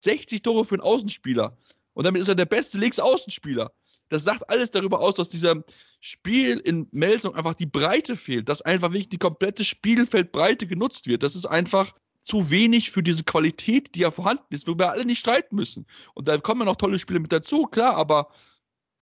[0.00, 1.56] 60 Tore für einen Außenspieler.
[1.92, 3.70] Und damit ist er der beste Linksaußenspieler.
[4.08, 5.62] Das sagt alles darüber aus, dass dieser
[6.00, 11.22] Spiel in Melsung einfach die Breite fehlt, dass einfach wirklich die komplette Spielfeldbreite genutzt wird.
[11.22, 15.04] Das ist einfach zu wenig für diese Qualität, die ja vorhanden ist, wo wir alle
[15.04, 15.86] nicht streiten müssen.
[16.14, 18.30] Und da kommen ja noch tolle Spiele mit dazu, klar, aber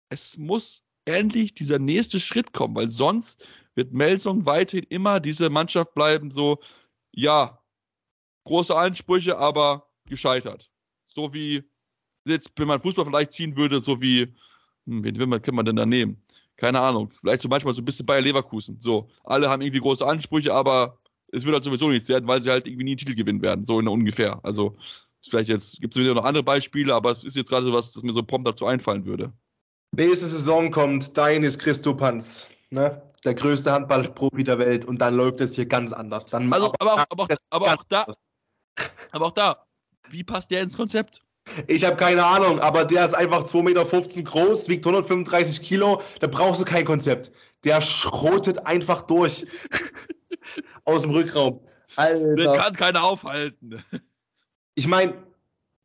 [0.10, 5.93] es muss endlich dieser nächste Schritt kommen, weil sonst wird Melsung weiterhin immer diese Mannschaft
[5.95, 6.60] bleiben, so,
[7.12, 7.60] ja,
[8.45, 10.72] große Ansprüche, aber gescheitert.
[11.06, 11.63] So wie,
[12.26, 14.34] jetzt, wenn man Fußball vielleicht ziehen würde, so wie,
[14.86, 16.22] hm, wen, wen kann man denn da nehmen?
[16.58, 17.12] Keine Ahnung.
[17.22, 18.78] Vielleicht so manchmal so ein bisschen Bayer Leverkusen.
[18.82, 20.98] So, alle haben irgendwie große Ansprüche, aber
[21.32, 23.65] es wird halt sowieso nichts werden, weil sie halt irgendwie nie einen Titel gewinnen werden,
[23.65, 24.39] so in ungefähr.
[24.44, 24.76] Also
[25.28, 27.92] vielleicht jetzt gibt es wieder noch andere Beispiele, aber es ist jetzt gerade so was,
[27.92, 29.32] das mir so prompt dazu einfallen würde.
[29.92, 33.02] Nächste Saison kommt Deines Christo Panz, ne?
[33.26, 36.28] der größte Handballprofi der Welt und dann läuft es hier ganz anders.
[36.28, 38.06] Dann also, aber, auch, aber, auch, aber auch da,
[39.12, 39.65] aber auch da,
[40.10, 41.22] wie passt der ins Konzept?
[41.68, 43.84] Ich habe keine Ahnung, aber der ist einfach 2,15 Meter
[44.24, 47.32] groß, wiegt 135 Kilo, da brauchst du kein Konzept.
[47.63, 49.48] Der schrotet einfach durch
[50.86, 51.60] aus dem Rückraum.
[51.96, 52.36] Alter.
[52.36, 53.84] Den kann keiner aufhalten.
[54.76, 55.13] Ich meine,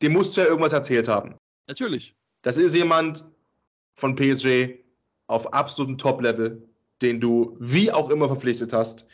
[0.02, 1.36] dem musst du ja irgendwas erzählt haben.
[1.66, 2.14] Natürlich.
[2.42, 3.30] Das ist jemand
[3.94, 4.74] von PSG
[5.26, 6.62] auf absolutem Top-Level,
[7.00, 9.06] den du wie auch immer verpflichtet hast.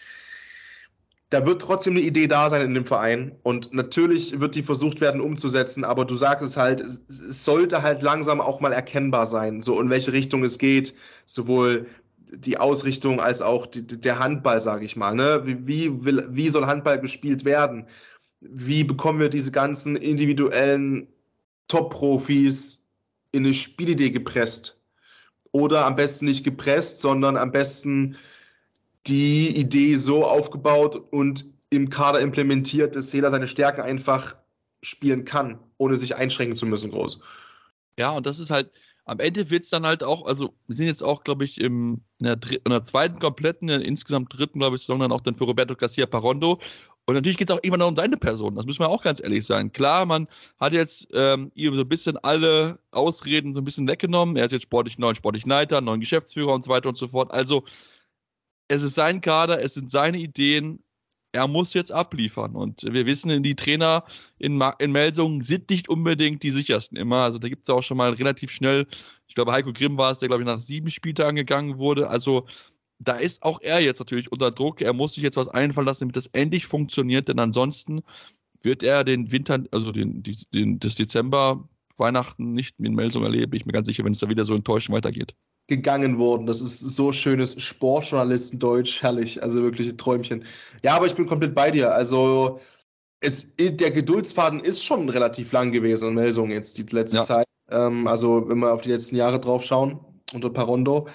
[1.31, 5.01] Da wird trotzdem eine Idee da sein in dem Verein und natürlich wird die versucht
[5.01, 9.61] werden umzusetzen, aber du sagst es halt, es sollte halt langsam auch mal erkennbar sein,
[9.61, 10.93] so in welche Richtung es geht,
[11.27, 11.87] sowohl
[12.33, 15.15] die Ausrichtung als auch die, der Handball, sage ich mal.
[15.15, 15.43] Ne?
[15.45, 17.87] Wie, will, wie soll Handball gespielt werden?
[18.41, 21.09] Wie bekommen wir diese ganzen individuellen
[21.69, 22.87] Top-Profis
[23.33, 24.81] in eine Spielidee gepresst?
[25.53, 28.17] Oder am besten nicht gepresst, sondern am besten
[29.07, 34.37] die Idee so aufgebaut und im Kader implementiert, dass jeder seine Stärken einfach
[34.83, 37.21] spielen kann, ohne sich einschränken zu müssen, groß.
[37.99, 38.71] Ja, und das ist halt,
[39.05, 42.03] am Ende wird es dann halt auch, also wir sind jetzt auch, glaube ich, im,
[42.19, 45.21] in, der in der zweiten kompletten, in der insgesamt dritten, glaube ich, Saison dann auch
[45.21, 46.61] dann für Roberto Garcia Parondo.
[47.07, 49.21] Und natürlich geht es auch immer noch um deine Person, das müssen wir auch ganz
[49.21, 49.73] ehrlich sein.
[49.73, 54.37] Klar, man hat jetzt ähm, ihm so ein bisschen alle Ausreden so ein bisschen weggenommen.
[54.37, 57.33] Er ist jetzt sportlich neuen sportlich Leiter, neuen Geschäftsführer und so weiter und so fort.
[57.33, 57.65] Also
[58.69, 60.85] es ist sein Kader, es sind seine Ideen,
[61.33, 62.55] er muss jetzt abliefern.
[62.55, 64.05] Und wir wissen, die Trainer
[64.39, 67.19] in, in Melsungen sind nicht unbedingt die sichersten immer.
[67.19, 68.87] Also da gibt es auch schon mal relativ schnell,
[69.29, 72.09] ich glaube, Heiko Grimm war es, der, glaube ich, nach sieben Spieltagen gegangen wurde.
[72.09, 72.47] Also
[72.99, 74.81] da ist auch er jetzt natürlich unter Druck.
[74.81, 78.03] Er muss sich jetzt was einfallen lassen, damit das endlich funktioniert, denn ansonsten
[78.63, 83.51] wird er den Winter, also den, den, das Dezember, Weihnachten nicht in Melsung erleben.
[83.51, 85.35] Bin ich mir ganz sicher, wenn es da wieder so enttäuschend weitergeht
[85.71, 86.47] gegangen worden.
[86.47, 90.45] Das ist so schönes Sportjournalistendeutsch, herrlich, also wirklich ein Träumchen.
[90.83, 91.95] Ja, aber ich bin komplett bei dir.
[91.95, 92.61] Also
[93.21, 97.23] es, der Geduldsfaden ist schon relativ lang gewesen in Melsungen jetzt die letzte ja.
[97.23, 97.47] Zeit.
[97.71, 100.01] Ähm, also wenn wir auf die letzten Jahre drauf schauen,
[100.33, 101.09] unter Parondo.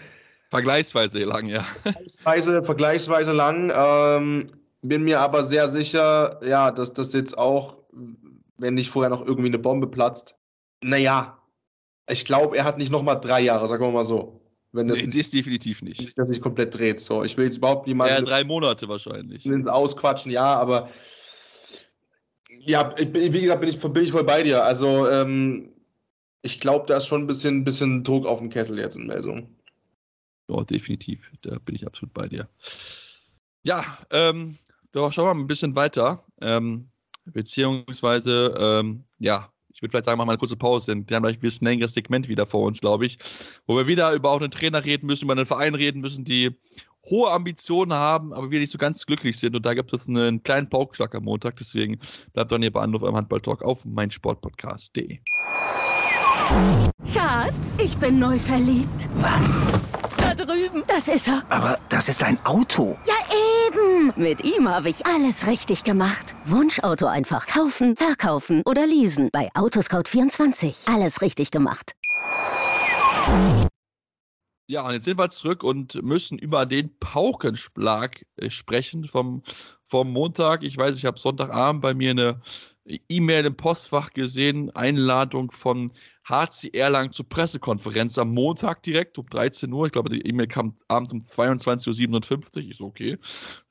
[0.50, 1.66] Vergleichsweise lang, ja.
[1.84, 3.72] Vergleichsweise, vergleichsweise lang.
[3.76, 7.78] Ähm, bin mir aber sehr sicher, ja, dass das jetzt auch,
[8.58, 10.36] wenn nicht vorher noch irgendwie eine Bombe platzt,
[10.82, 11.38] naja,
[12.10, 14.45] ich glaube, er hat nicht nochmal drei Jahre, sagen wir mal so.
[14.76, 16.00] Wenn das, nee, das definitiv nicht.
[16.00, 17.00] Wenn sich das nicht komplett dreht.
[17.00, 18.14] So, ich will jetzt überhaupt niemanden.
[18.14, 19.46] Ja, drei Monate wahrscheinlich.
[19.46, 20.90] Ins Ausquatschen, ja, aber
[22.66, 24.66] ja, wie gesagt, bin ich, bin ich voll bei dir.
[24.66, 25.70] Also, ähm,
[26.42, 29.56] ich glaube, da ist schon ein bisschen, bisschen Druck auf dem Kessel jetzt in Melsung.
[30.50, 31.22] Ja, definitiv.
[31.42, 32.50] Da bin ich absolut bei dir.
[33.64, 34.58] Ja, ähm,
[34.92, 36.24] doch, schauen wir mal ein bisschen weiter.
[36.42, 36.90] Ähm,
[37.26, 41.24] beziehungsweise, ähm, ja, ich würde vielleicht sagen, machen wir eine kurze Pause, denn wir haben
[41.24, 43.18] gleich ein bisschen längeres Segment wieder vor uns, glaube ich,
[43.68, 46.56] wo wir wieder über auch einen Trainer reden müssen, über einen Verein reden müssen, die
[47.10, 49.56] hohe Ambitionen haben, aber wir nicht so ganz glücklich sind.
[49.56, 51.58] Und da gibt es einen kleinen Paukenschlag am Montag.
[51.58, 52.00] Deswegen
[52.34, 55.20] bleibt doch hier bei Anruf am Handballtalk auf meinsportpodcast.de.
[57.14, 59.10] Schatz, ich bin neu verliebt.
[59.18, 59.62] Was?
[60.36, 60.84] Da drüben.
[60.88, 61.44] Das ist er.
[61.50, 62.98] Aber das ist ein Auto.
[63.08, 63.14] Ja,
[63.68, 64.14] eben.
[64.18, 66.36] Mit ihm habe ich alles richtig gemacht.
[66.46, 69.30] Wunschauto einfach kaufen, verkaufen oder leasen.
[69.32, 70.94] Bei Autoscout24.
[70.94, 71.94] Alles richtig gemacht.
[74.68, 79.44] Ja, und jetzt sind wir zurück und müssen über den Paukenschlag äh, sprechen vom,
[79.86, 80.64] vom Montag.
[80.64, 82.42] Ich weiß, ich habe Sonntagabend bei mir eine
[82.86, 85.92] E-Mail im Postfach gesehen, Einladung von
[86.24, 89.88] HC Erlangen zur Pressekonferenz am Montag direkt um 13 Uhr.
[89.88, 92.70] Ich glaube, die E-Mail kam abends um 22.57 Uhr.
[92.70, 93.18] Ich so, okay.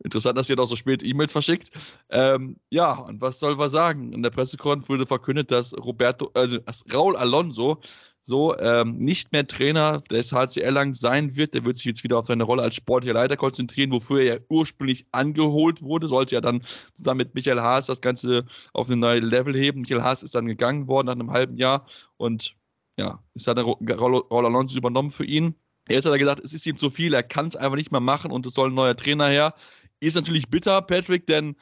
[0.03, 1.71] Interessant, dass ihr doch so spät E-Mails verschickt.
[2.11, 4.13] Ähm, ja, und was soll man sagen?
[4.13, 7.81] In der Pressekonferenz wurde verkündet, dass Roberto, äh, dass Raul Alonso
[8.27, 11.55] so ähm, nicht mehr Trainer des HC Erlangen sein wird.
[11.55, 14.41] Der wird sich jetzt wieder auf seine Rolle als sportlicher Leiter konzentrieren, wofür er ja
[14.49, 16.09] ursprünglich angeholt wurde.
[16.09, 19.83] Sollte ja dann zusammen mit Michael Haas das Ganze auf ein neues Level heben.
[19.83, 22.57] Michael Haas ist dann gegangen worden nach einem halben Jahr und
[22.97, 25.55] ja, es hat Raul Alonso übernommen für ihn.
[25.89, 28.01] Jetzt hat er gesagt, es ist ihm zu viel, er kann es einfach nicht mehr
[28.01, 29.55] machen und es soll ein neuer Trainer her.
[30.01, 31.57] Ist natürlich bitter, Patrick, denn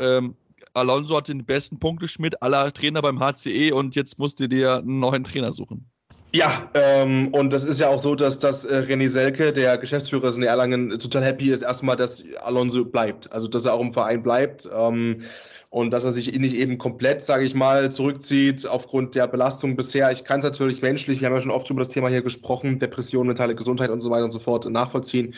[0.00, 0.36] ähm,
[0.74, 5.00] Alonso hat den besten Punkteschmidt aller Trainer beim HCE und jetzt musst du dir einen
[5.00, 5.90] neuen Trainer suchen.
[6.32, 10.34] Ja, ähm, und das ist ja auch so, dass, dass äh, René Selke, der Geschäftsführer
[10.34, 13.32] in Erlangen, total happy ist, erstmal, dass Alonso bleibt.
[13.32, 14.68] Also, dass er auch im Verein bleibt.
[14.76, 15.22] Ähm,
[15.70, 20.10] und dass er sich nicht eben komplett, sage ich mal, zurückzieht aufgrund der Belastung bisher.
[20.10, 22.78] Ich kann es natürlich menschlich, wir haben ja schon oft über das Thema hier gesprochen,
[22.78, 25.34] Depression, mentale Gesundheit und so weiter und so fort nachvollziehen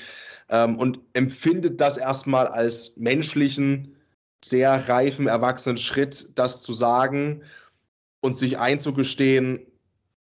[0.51, 3.97] ähm, und empfindet das erstmal als menschlichen,
[4.45, 7.43] sehr reifen, erwachsenen Schritt, das zu sagen
[8.21, 9.61] und sich einzugestehen,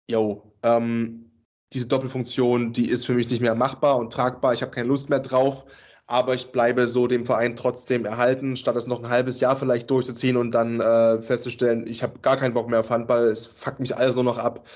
[0.09, 1.31] yo, ähm,
[1.73, 4.53] diese Doppelfunktion, die ist für mich nicht mehr machbar und tragbar.
[4.53, 5.65] Ich habe keine Lust mehr drauf,
[6.05, 9.89] aber ich bleibe so dem Verein trotzdem erhalten, statt es noch ein halbes Jahr vielleicht
[9.89, 13.79] durchzuziehen und dann äh, festzustellen, ich habe gar keinen Bock mehr auf Handball, es fuckt
[13.79, 14.67] mich alles nur noch ab.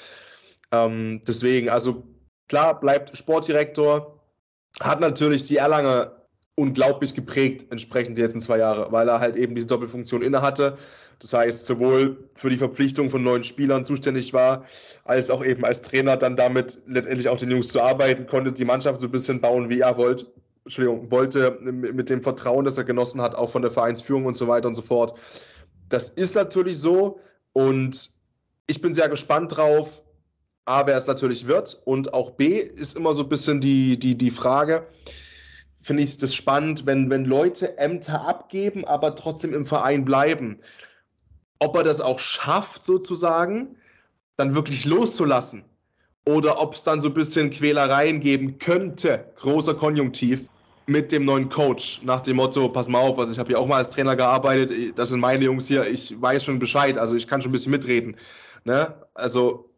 [0.72, 2.04] Ähm, deswegen, also
[2.48, 4.20] klar, bleibt Sportdirektor,
[4.80, 6.18] hat natürlich die Erlanger
[6.56, 10.78] unglaublich geprägt, entsprechend die letzten zwei Jahre, weil er halt eben diese Doppelfunktion innehatte.
[11.20, 14.66] Das heißt, sowohl für die Verpflichtung von neuen Spielern zuständig war,
[15.06, 18.66] als auch eben als Trainer dann damit letztendlich auch den Jungs zu arbeiten konnte, die
[18.66, 20.28] Mannschaft so ein bisschen bauen, wie er wollte.
[20.64, 24.48] Entschuldigung, wollte mit dem Vertrauen, das er genossen hat, auch von der Vereinsführung und so
[24.48, 25.18] weiter und so fort.
[25.90, 27.20] Das ist natürlich so
[27.54, 28.10] und
[28.68, 30.04] ich bin sehr gespannt drauf,
[30.66, 34.18] A, wer es natürlich wird und auch B ist immer so ein bisschen die, die,
[34.18, 34.86] die Frage,
[35.82, 40.60] finde ich das spannend, wenn, wenn Leute Ämter abgeben, aber trotzdem im Verein bleiben.
[41.60, 43.76] Ob er das auch schafft, sozusagen,
[44.38, 45.64] dann wirklich loszulassen.
[46.26, 50.50] Oder ob es dann so ein bisschen Quälereien geben könnte, großer Konjunktiv,
[50.88, 52.02] mit dem neuen Coach.
[52.04, 54.98] Nach dem Motto, pass mal auf, also ich habe ja auch mal als Trainer gearbeitet,
[54.98, 57.72] das sind meine Jungs hier, ich weiß schon Bescheid, also ich kann schon ein bisschen
[57.72, 58.16] mitreden.
[58.64, 58.94] Ne?
[59.14, 59.70] Also,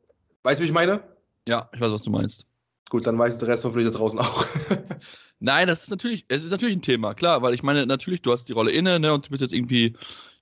[0.44, 1.04] weißt du, wie ich meine?
[1.48, 2.46] Ja, ich weiß, was du meinst.
[2.90, 4.46] Gut, dann weiß der Rest hoffentlich da draußen auch.
[5.40, 8.32] Nein, das ist natürlich, es ist natürlich ein Thema, klar, weil ich meine, natürlich, du
[8.32, 9.96] hast die Rolle inne, ne, und du bist jetzt irgendwie,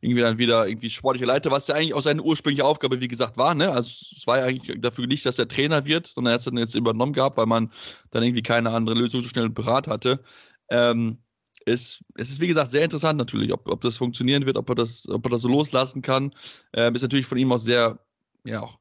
[0.08, 3.38] irgendwie dann wieder irgendwie sportlicher Leiter, was ja eigentlich auch seine ursprüngliche Aufgabe, wie gesagt,
[3.38, 3.72] war, ne?
[3.72, 6.46] Also es war ja eigentlich dafür nicht, dass er Trainer wird, sondern er hat es
[6.46, 7.72] dann jetzt übernommen gehabt, weil man
[8.12, 10.24] dann irgendwie keine andere Lösung so schnell parat hatte.
[10.70, 11.20] Ähm,
[11.66, 14.76] es, es ist, wie gesagt, sehr interessant natürlich, ob, ob das funktionieren wird, ob er
[14.76, 16.34] das, ob er das so loslassen kann.
[16.74, 18.00] Ähm, ist natürlich von ihm auch sehr,
[18.46, 18.80] ja, auch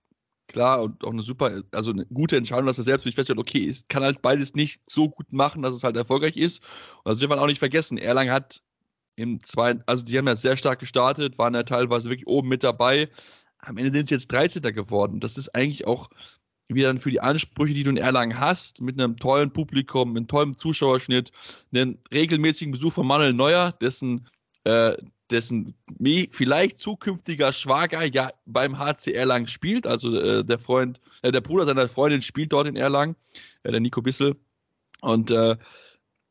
[0.48, 3.68] klar und auch eine super, also eine gute Entscheidung, dass er selbst nicht feststellt, okay,
[3.68, 6.62] es kann halt beides nicht so gut machen, dass es halt erfolgreich ist.
[7.04, 7.98] Und das will man auch nicht vergessen.
[7.98, 8.62] Erlang hat
[9.16, 12.62] im zweiten, also die haben ja sehr stark gestartet, waren ja teilweise wirklich oben mit
[12.62, 13.08] dabei.
[13.58, 14.62] Am Ende sind sie jetzt 13.
[14.62, 15.20] geworden.
[15.20, 16.08] Das ist eigentlich auch
[16.68, 20.28] wieder dann für die Ansprüche, die du in Erlangen hast, mit einem tollen Publikum, einem
[20.28, 21.32] tollen Zuschauerschnitt,
[21.72, 24.28] einen regelmäßigen Besuch von Manuel Neuer, dessen
[24.64, 24.96] äh,
[25.30, 25.74] dessen
[26.32, 29.86] vielleicht zukünftiger Schwager ja beim HC Erlangen spielt.
[29.86, 33.16] Also äh, der Freund, äh, der Bruder seiner Freundin spielt dort in Erlangen,
[33.62, 34.36] äh, der Nico Bissel.
[35.00, 35.56] Und äh,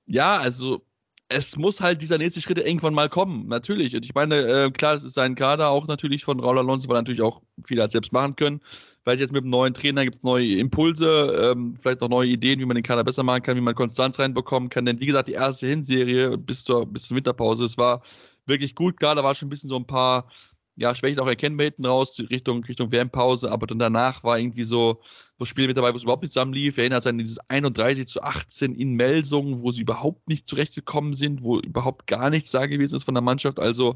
[0.07, 0.86] ja, also
[1.30, 3.95] es muss halt dieser nächste Schritt irgendwann mal kommen, natürlich.
[3.95, 6.97] Und ich meine, äh, klar, das ist sein Kader auch natürlich von Raul Alonso, weil
[6.97, 8.61] natürlich auch viel hat selbst machen können.
[9.03, 12.59] Vielleicht jetzt mit dem neuen Trainer gibt es neue Impulse, ähm, vielleicht auch neue Ideen,
[12.59, 14.86] wie man den Kader besser machen kann, wie man Konstanz reinbekommen kann.
[14.86, 18.01] Denn wie gesagt, die erste Hinserie bis zur, bis zur Winterpause, es war
[18.45, 18.97] wirklich gut.
[18.99, 20.30] Klar, da war schon ein bisschen so ein paar
[20.76, 25.01] ja, Schwächen auch erkennbar hinten raus, Richtung, Richtung WM-Pause, aber dann danach war irgendwie so,
[25.38, 26.78] wo Spiele mit dabei, wo es überhaupt nicht zusammen lief.
[26.78, 31.43] Erinnert sich an dieses 31 zu 18 in Melsungen, wo sie überhaupt nicht zurechtgekommen sind,
[31.43, 33.59] wo überhaupt gar nichts da gewesen ist von der Mannschaft.
[33.59, 33.95] Also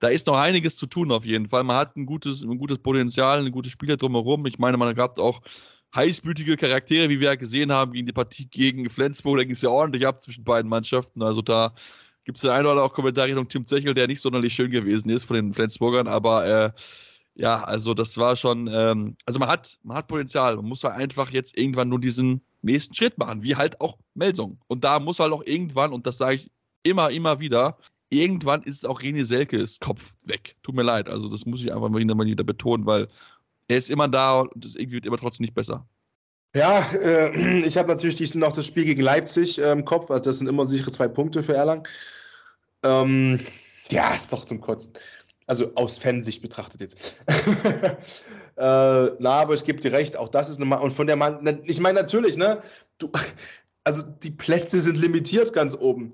[0.00, 1.64] da ist noch einiges zu tun auf jeden Fall.
[1.64, 4.46] Man hat ein gutes, ein gutes Potenzial, ein gutes Spieler drumherum.
[4.46, 5.40] Ich meine, man hat auch
[5.94, 9.38] heißblütige Charaktere, wie wir ja gesehen haben, gegen die Partie gegen Flensburg.
[9.38, 11.22] Da ging es ja ordentlich ab zwischen beiden Mannschaften.
[11.22, 11.74] Also da
[12.26, 15.08] gibt es den einen oder auch Kommentar Richtung Tim Zechel, der nicht sonderlich schön gewesen
[15.08, 16.72] ist von den Flensburgern, aber äh,
[17.36, 20.96] ja, also das war schon, ähm, also man hat, man hat Potenzial, man muss halt
[20.96, 24.58] einfach jetzt irgendwann nur diesen nächsten Schritt machen, wie halt auch Melsung.
[24.66, 26.50] Und da muss halt auch irgendwann, und das sage ich
[26.82, 27.78] immer, immer wieder,
[28.10, 30.56] irgendwann ist auch René Selkes Kopf weg.
[30.62, 33.08] Tut mir leid, also das muss ich einfach mal wieder betonen, weil
[33.68, 35.86] er ist immer da und es irgendwie wird immer trotzdem nicht besser.
[36.56, 40.10] Ja, äh, ich habe natürlich noch das Spiel gegen Leipzig äh, im Kopf.
[40.10, 41.82] Also das sind immer sichere zwei Punkte für Erlangen.
[42.82, 43.38] Ähm,
[43.90, 44.94] ja, ist doch zum Kotzen.
[45.46, 47.20] Also aus Fansicht betrachtet jetzt.
[47.28, 47.96] äh,
[48.56, 51.60] na, aber ich gebe dir recht, auch das ist eine Ma und von der Mann,
[51.64, 52.62] ich meine natürlich, ne,
[52.98, 53.12] du,
[53.84, 56.12] also die Plätze sind limitiert ganz oben.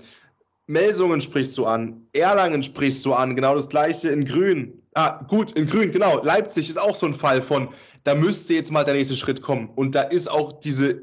[0.67, 4.83] Melsungen sprichst du an, Erlangen sprichst du an, genau das gleiche in Grün.
[4.95, 6.23] Ah, gut, in Grün, genau.
[6.23, 7.69] Leipzig ist auch so ein Fall von,
[8.05, 9.71] da müsste jetzt mal der nächste Schritt kommen.
[9.75, 11.03] Und da ist auch diese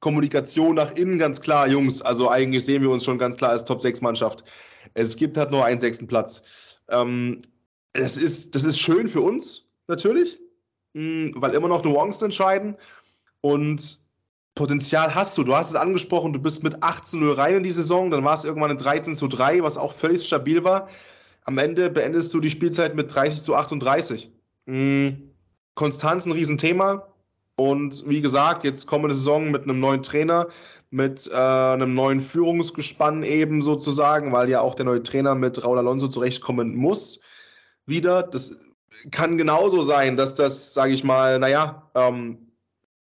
[0.00, 2.02] Kommunikation nach innen ganz klar, Jungs.
[2.02, 4.44] Also eigentlich sehen wir uns schon ganz klar als Top-6-Mannschaft.
[4.94, 6.42] Es gibt halt nur einen sechsten Platz.
[6.90, 7.40] Ähm,
[7.94, 10.38] das, ist, das ist schön für uns, natürlich,
[10.92, 12.76] mh, hm, weil immer noch Nuancen entscheiden.
[13.40, 13.98] Und
[14.54, 15.42] Potenzial hast du.
[15.42, 18.24] Du hast es angesprochen, du bist mit 8 zu 0 rein in die Saison, dann
[18.24, 20.88] war es irgendwann ein 13 zu 3, was auch völlig stabil war.
[21.44, 24.30] Am Ende beendest du die Spielzeit mit 30 zu 38.
[24.66, 25.33] Mhm.
[25.74, 27.08] Konstanz ein Riesenthema.
[27.56, 30.48] Und wie gesagt, jetzt kommende Saison mit einem neuen Trainer,
[30.90, 35.78] mit äh, einem neuen Führungsgespann eben sozusagen, weil ja auch der neue Trainer mit Raul
[35.78, 37.20] Alonso zurechtkommen muss.
[37.86, 38.24] Wieder.
[38.24, 38.66] Das
[39.10, 42.38] kann genauso sein, dass das, sage ich mal, naja, ähm,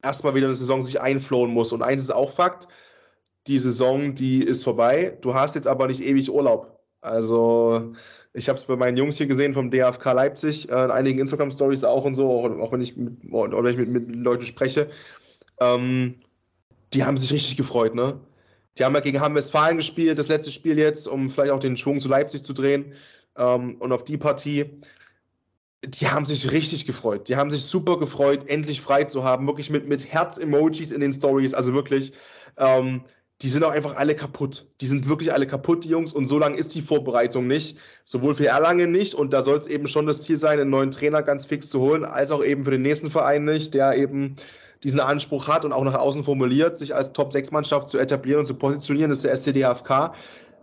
[0.03, 1.73] erstmal wieder eine Saison sich einflohen muss.
[1.73, 2.69] Und eins ist auch Fakt,
[3.47, 5.19] die Saison, die ist vorbei.
[5.21, 6.81] Du hast jetzt aber nicht ewig Urlaub.
[7.01, 7.93] Also
[8.33, 11.85] ich habe es bei meinen Jungs hier gesehen vom DFK Leipzig, äh, in einigen Instagram-Stories
[11.85, 14.89] auch und so, auch, auch wenn ich, mit, oder wenn ich mit, mit Leuten spreche.
[15.61, 16.17] Ähm,
[16.93, 18.21] die haben sich richtig gefreut, ne?
[18.79, 21.99] Die haben ja gegen Hamm-Westfalen gespielt, das letzte Spiel jetzt, um vielleicht auch den Schwung
[21.99, 22.95] zu Leipzig zu drehen.
[23.37, 24.67] Ähm, und auf die Partie,
[25.85, 27.29] die haben sich richtig gefreut.
[27.29, 29.47] Die haben sich super gefreut, endlich frei zu haben.
[29.47, 31.53] Wirklich mit, mit Herz-Emojis in den Stories.
[31.53, 32.13] Also wirklich,
[32.59, 33.03] ähm,
[33.43, 34.67] die sind auch einfach alle kaputt.
[34.81, 36.13] Die sind wirklich alle kaputt, die Jungs.
[36.13, 37.79] Und so lange ist die Vorbereitung nicht.
[38.05, 39.15] Sowohl für Erlangen nicht.
[39.15, 41.81] Und da soll es eben schon das Ziel sein, einen neuen Trainer ganz fix zu
[41.81, 44.37] holen, als auch eben für den nächsten Verein nicht, der eben
[44.83, 48.55] diesen Anspruch hat und auch nach außen formuliert, sich als Top-6-Mannschaft zu etablieren und zu
[48.55, 50.15] positionieren, das ist der SCDHFK.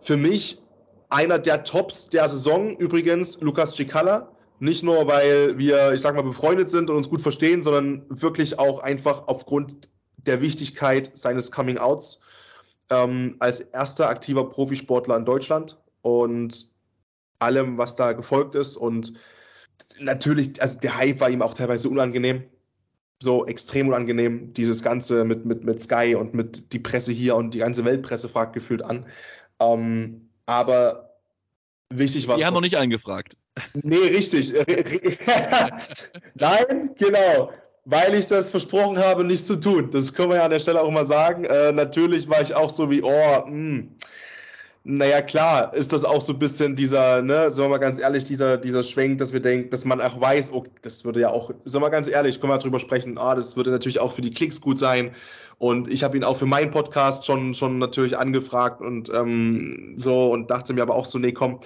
[0.02, 0.60] Für mich
[1.10, 6.24] einer der Tops der Saison übrigens Lukas Cicala, Nicht nur, weil wir, ich sag mal,
[6.24, 12.20] befreundet sind und uns gut verstehen, sondern wirklich auch einfach aufgrund der Wichtigkeit seines Coming-Outs
[12.90, 16.74] ähm, als erster aktiver Profisportler in Deutschland und
[17.40, 18.78] allem, was da gefolgt ist.
[18.78, 19.14] Und
[20.00, 22.44] natürlich, also der Hype war ihm auch teilweise unangenehm.
[23.20, 27.54] So extrem unangenehm, dieses Ganze mit, mit, mit Sky und mit die Presse hier und
[27.54, 29.06] die ganze Weltpresse fragt gefühlt an.
[29.60, 31.18] Ähm, aber
[31.90, 33.36] wichtig war Die haben noch nicht eingefragt.
[33.74, 34.54] Nee, richtig.
[36.36, 37.52] Nein, genau.
[37.90, 39.90] Weil ich das versprochen habe, nicht zu tun.
[39.92, 41.46] Das können wir ja an der Stelle auch mal sagen.
[41.46, 43.48] Äh, natürlich war ich auch so wie, oh, mh.
[43.48, 43.96] Hm.
[44.90, 48.24] Naja, klar, ist das auch so ein bisschen dieser, ne, sagen wir mal ganz ehrlich,
[48.24, 51.50] dieser, dieser Schwenk, dass wir denken, dass man auch weiß, oh, das würde ja auch,
[51.50, 54.22] sagen wir mal ganz ehrlich, können wir drüber sprechen, ah, das würde natürlich auch für
[54.22, 55.14] die Klicks gut sein.
[55.58, 60.32] Und ich habe ihn auch für meinen Podcast schon, schon natürlich angefragt und ähm, so
[60.32, 61.60] und dachte mir aber auch so, nee, komm,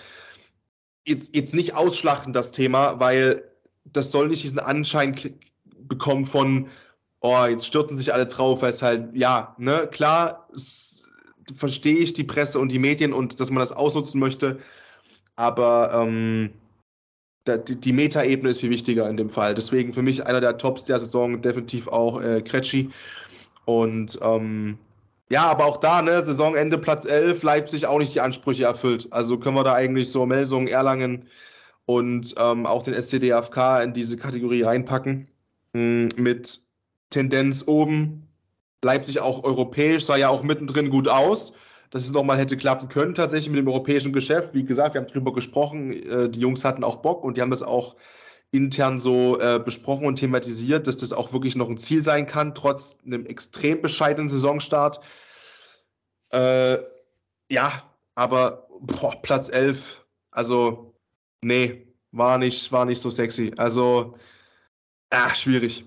[1.08, 3.44] jetzt, jetzt nicht ausschlachten, das Thema, weil
[3.86, 5.16] das soll nicht diesen Anschein
[5.92, 6.68] bekommen von,
[7.20, 10.48] oh, jetzt stürzen sich alle drauf, weil es halt, ja, ne, klar,
[11.56, 14.58] verstehe ich die Presse und die Medien und dass man das ausnutzen möchte,
[15.36, 16.52] aber ähm,
[17.48, 19.54] die, die Metaebene ist viel wichtiger in dem Fall.
[19.54, 22.90] Deswegen für mich einer der Tops der Saison definitiv auch äh, Kretschi.
[23.66, 24.78] Und ähm,
[25.32, 29.08] ja, aber auch da, ne, Saisonende Platz 11, Leipzig auch nicht die Ansprüche erfüllt.
[29.12, 31.28] Also können wir da eigentlich so Melsungen, Erlangen
[31.86, 35.28] und ähm, auch den SCDFK in diese Kategorie reinpacken.
[35.76, 36.60] Hm, mit
[37.10, 38.28] Tendenz oben.
[38.84, 41.54] Leipzig auch europäisch, sah ja auch mittendrin gut aus,
[41.92, 44.54] dass es nochmal hätte klappen können, tatsächlich mit dem europäischen Geschäft.
[44.54, 47.52] Wie gesagt, wir haben drüber gesprochen, äh, die Jungs hatten auch Bock und die haben
[47.52, 47.96] das auch
[48.52, 52.56] intern so äh, besprochen und thematisiert, dass das auch wirklich noch ein Ziel sein kann,
[52.56, 55.00] trotz einem extrem bescheidenen Saisonstart.
[56.32, 56.80] Äh,
[57.50, 57.72] ja,
[58.16, 60.96] aber boah, Platz 11, also
[61.42, 63.54] nee, war nicht, war nicht so sexy.
[63.58, 64.16] Also,
[65.12, 65.86] ah, schwierig.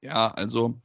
[0.00, 0.80] Ja, also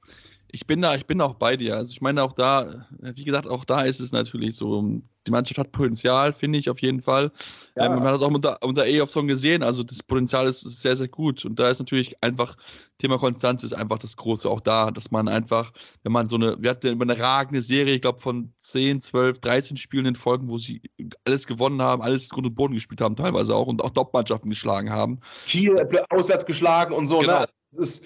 [0.50, 1.76] ich bin da, ich bin auch bei dir.
[1.76, 5.58] Also ich meine auch da, wie gesagt, auch da ist es natürlich so, die Mannschaft
[5.58, 7.32] hat Potenzial, finde ich auf jeden Fall.
[7.76, 7.86] Ja.
[7.86, 11.10] Ähm, man hat es auch unter, unter E-Option gesehen, also das Potenzial ist sehr, sehr
[11.10, 11.44] gut.
[11.44, 12.56] Und da ist natürlich einfach,
[12.98, 15.74] Thema Konstanz ist einfach das Große auch da, dass man einfach,
[16.04, 19.78] wenn man so eine, wir hatten eine ragende Serie, ich glaube von 10, 12, 13
[19.78, 20.82] Spielen in Folgen, wo sie
[21.26, 24.92] alles gewonnen haben, alles Grund und Boden gespielt haben, teilweise auch und auch Top-Mannschaften geschlagen
[24.92, 25.20] haben.
[25.46, 25.76] Kiel
[26.10, 27.28] auswärts geschlagen und so, ne?
[27.28, 27.40] genau.
[27.42, 27.48] ne?
[27.72, 28.06] Ist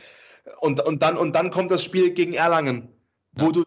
[0.59, 2.89] und, und, dann, und dann kommt das Spiel gegen Erlangen,
[3.34, 3.64] wo du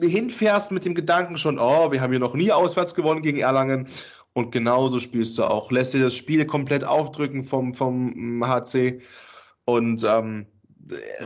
[0.00, 3.88] hinfährst mit dem Gedanken schon, oh, wir haben hier noch nie auswärts gewonnen gegen Erlangen.
[4.34, 5.70] Und genauso spielst du auch.
[5.70, 9.00] Lässt dir das Spiel komplett aufdrücken vom, vom HC.
[9.66, 10.46] Und ähm,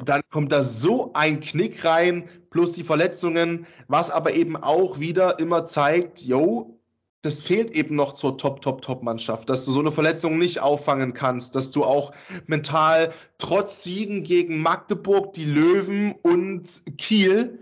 [0.05, 5.39] dann kommt da so ein Knick rein, plus die Verletzungen, was aber eben auch wieder
[5.39, 6.81] immer zeigt, yo,
[7.27, 11.13] das fehlt eben noch zur Top, Top, Top-Mannschaft, dass du so eine Verletzung nicht auffangen
[11.13, 12.13] kannst, dass du auch
[12.47, 17.59] mental trotz Siegen gegen Magdeburg, die Löwen und Kiel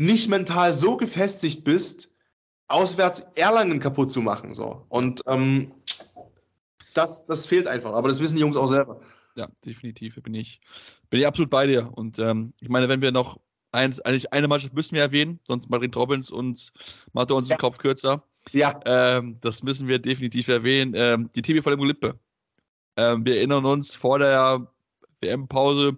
[0.00, 2.12] nicht mental so gefestigt bist,
[2.68, 4.54] auswärts Erlangen kaputt zu machen.
[4.54, 4.86] So.
[4.88, 5.72] Und ähm,
[6.94, 7.92] das, das fehlt einfach.
[7.92, 9.00] Aber das wissen die Jungs auch selber.
[9.34, 10.60] Ja, definitiv bin ich,
[11.10, 11.90] bin ich absolut bei dir.
[11.92, 13.38] Und ähm, ich meine, wenn wir noch
[13.72, 16.72] ein, eigentlich eine Mannschaft müssen wir erwähnen, sonst Martin Robbins und
[17.12, 17.56] macht uns ja.
[17.56, 18.22] den Kopf kürzer.
[18.52, 18.80] Ja.
[18.84, 20.94] Ähm, das müssen wir definitiv erwähnen.
[20.96, 22.18] Ähm, die TV von Lippe.
[22.96, 24.66] Ähm, wir erinnern uns, vor der
[25.20, 25.96] WM-Pause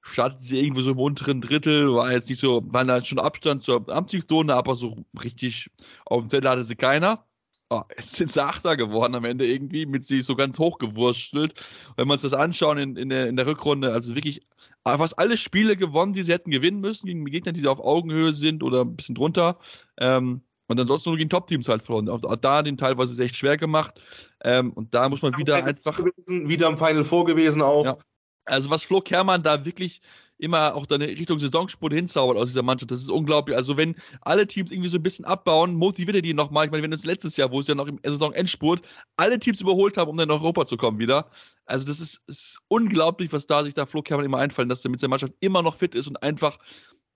[0.00, 3.64] startet sie irgendwo so im unteren Drittel, war jetzt nicht so, war da schon Abstand
[3.64, 5.70] zur Amtszone, aber so richtig
[6.06, 7.24] auf dem Zettel hatte sie keiner.
[7.70, 11.54] Oh, jetzt sind sie Achter geworden am Ende irgendwie, mit sie so ganz hochgewurstelt.
[11.96, 14.40] Wenn wir uns das anschauen in, in, der, in der Rückrunde, also wirklich
[14.84, 18.62] fast alle Spiele gewonnen, die sie hätten gewinnen müssen, gegen Gegner, die auf Augenhöhe sind
[18.62, 19.58] oder ein bisschen drunter.
[19.98, 22.08] Ähm, und ansonsten nur gegen Top-Teams halt verloren.
[22.08, 24.00] Auch, auch, da den teilweise echt schwer gemacht.
[24.44, 25.96] Ähm, und da muss man wieder einfach.
[25.96, 27.84] Gewesen, wieder im Final Four gewesen auch.
[27.84, 27.98] Ja.
[28.44, 30.00] Also, was Flo Kermann da wirklich
[30.40, 33.56] immer auch dann Richtung Saisonspur hinzaubert aus dieser Mannschaft, das ist unglaublich.
[33.56, 36.66] Also, wenn alle Teams irgendwie so ein bisschen abbauen, motiviert er die nochmal.
[36.66, 38.82] Ich meine, wenn uns letztes Jahr, wo es ja noch im Saisonendspurt
[39.16, 41.30] alle Teams überholt haben, um dann in Europa zu kommen wieder.
[41.64, 44.90] Also, das ist, ist unglaublich, was da sich da Flo Kermann immer einfallen, dass er
[44.90, 46.58] mit seiner Mannschaft immer noch fit ist und einfach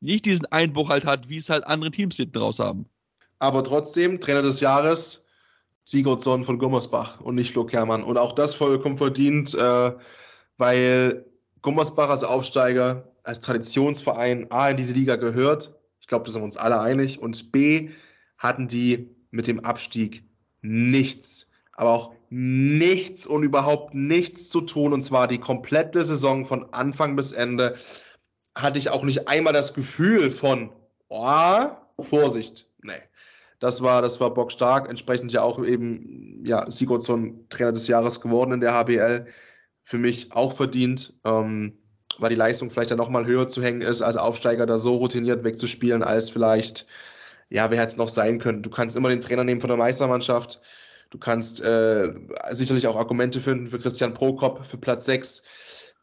[0.01, 2.89] nicht diesen Einbruch halt hat, wie es halt andere Teams hinten raus haben
[3.43, 5.27] aber trotzdem Trainer des Jahres
[5.83, 8.05] Sigurdsson von Gummersbach und nicht Flo Kermann.
[8.05, 9.93] Und auch das vollkommen verdient, äh,
[10.59, 11.27] weil
[11.61, 15.75] Gummersbach als Aufsteiger, als Traditionsverein A in diese Liga gehört.
[15.99, 17.21] Ich glaube, da sind wir uns alle einig.
[17.21, 17.91] Und B
[18.39, 20.23] hatten die mit dem Abstieg
[20.61, 24.93] nichts, aber auch nichts und überhaupt nichts zu tun.
[24.93, 27.75] Und zwar die komplette Saison von Anfang bis Ende
[28.55, 30.71] hatte ich auch nicht einmal das Gefühl von,
[31.09, 32.93] oh, Vorsicht, nee.
[33.63, 34.91] Das war, das war bockstark.
[34.91, 39.27] Entsprechend ja auch eben, ja, Sigurdsson Trainer des Jahres geworden in der HBL.
[39.85, 41.79] für mich auch verdient, ähm,
[42.19, 45.45] weil die Leistung vielleicht dann nochmal höher zu hängen ist, als Aufsteiger da so routiniert
[45.45, 46.89] wegzuspielen, als vielleicht,
[47.51, 48.65] ja, wer hätte es noch sein können.
[48.65, 50.61] Du kannst immer den Trainer nehmen von der Meistermannschaft.
[51.11, 52.13] Du kannst äh,
[52.51, 55.45] sicherlich auch Argumente finden für Christian Prokop für Platz 6.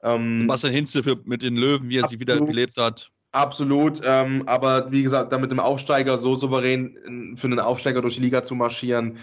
[0.03, 3.12] Ähm, Marcel Hinze für, mit den Löwen, wie er sich wieder gelebt hat.
[3.32, 8.15] Absolut, ähm, aber wie gesagt, da mit dem Aufsteiger so souverän für einen Aufsteiger durch
[8.15, 9.19] die Liga zu marschieren,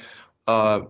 [0.47, 0.81] äh,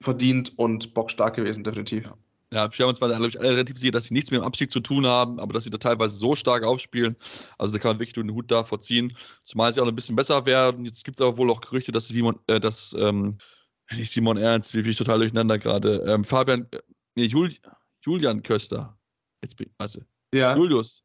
[0.00, 2.06] verdient und bockstark gewesen, definitiv.
[2.06, 2.14] Ja.
[2.50, 4.44] Ja, wir haben uns mal, glaube ich, alle relativ sicher, dass sie nichts mit dem
[4.44, 7.14] Abstieg zu tun haben, aber dass sie da teilweise so stark aufspielen.
[7.58, 9.14] Also da kann man wirklich nur den Hut davor ziehen.
[9.44, 10.86] Zumal sie auch ein bisschen besser werden.
[10.86, 13.36] Jetzt gibt es aber wohl auch Gerüchte, dass Simon, äh, dass, ähm,
[13.92, 16.02] nicht Simon Ernst, wie bin ich total durcheinander gerade.
[16.06, 16.80] Ähm, Fabian, äh,
[17.16, 17.54] nee, Jul,
[18.00, 18.98] Julian Köster.
[19.42, 20.06] Jetzt bin ich, warte.
[20.32, 20.56] Ja.
[20.56, 21.02] Julius.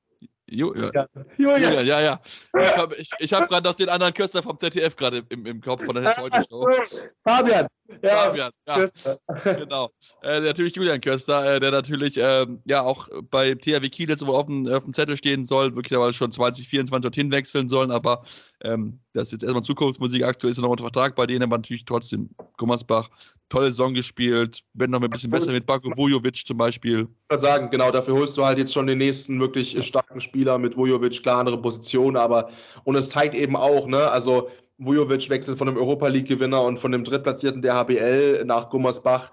[0.54, 1.08] Ju, ja.
[1.38, 1.86] Julian.
[1.86, 2.22] ja, ja.
[2.54, 5.62] Ich habe ich, ich hab gerade noch den anderen Köster vom ZDF gerade im, im
[5.62, 6.68] Kopf von der heute Show.
[8.02, 8.52] Fabian.
[8.68, 8.86] Ja,
[9.58, 9.90] genau.
[10.22, 14.46] Äh, natürlich Julian Köster, äh, der natürlich ähm, ja auch bei THW Kiel jetzt auf
[14.46, 18.24] dem, auf dem Zettel stehen soll, wirklich aber schon 2024 dorthin wechseln sollen, aber
[18.64, 20.24] ähm, das ist jetzt erstmal Zukunftsmusik.
[20.24, 23.10] Aktuell ist er noch unter Vertrag bei denen, aber natürlich trotzdem Gummersbach
[23.54, 27.02] tolle Saison gespielt, wenn noch ein bisschen besser mit Bako Vujovic zum Beispiel.
[27.02, 30.58] Ich würde sagen, genau, dafür holst du halt jetzt schon den nächsten wirklich starken Spieler
[30.58, 32.50] mit Vujovic, klar andere Position, aber
[32.84, 36.92] und es zeigt eben auch, ne, also Vujovic wechselt von dem Europa League-Gewinner und von
[36.92, 39.32] dem Drittplatzierten der HBL nach Gummersbach.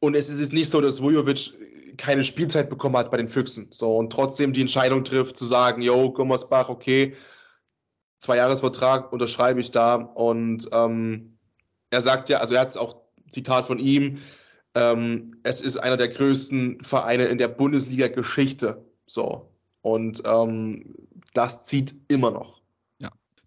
[0.00, 1.52] Und es ist jetzt nicht so, dass Vujovic
[1.96, 3.68] keine Spielzeit bekommen hat bei den Füchsen.
[3.70, 7.14] So, und trotzdem die Entscheidung trifft, zu sagen, yo, Gummersbach, okay,
[8.18, 9.94] zwei Jahresvertrag unterschreibe ich da.
[9.94, 11.38] Und ähm,
[11.90, 12.96] er sagt ja, also er hat es auch
[13.30, 14.18] Zitat von ihm,
[14.74, 18.84] ähm, es ist einer der größten Vereine in der Bundesliga-Geschichte.
[19.06, 19.50] So.
[19.80, 20.94] Und ähm,
[21.32, 22.60] das zieht immer noch.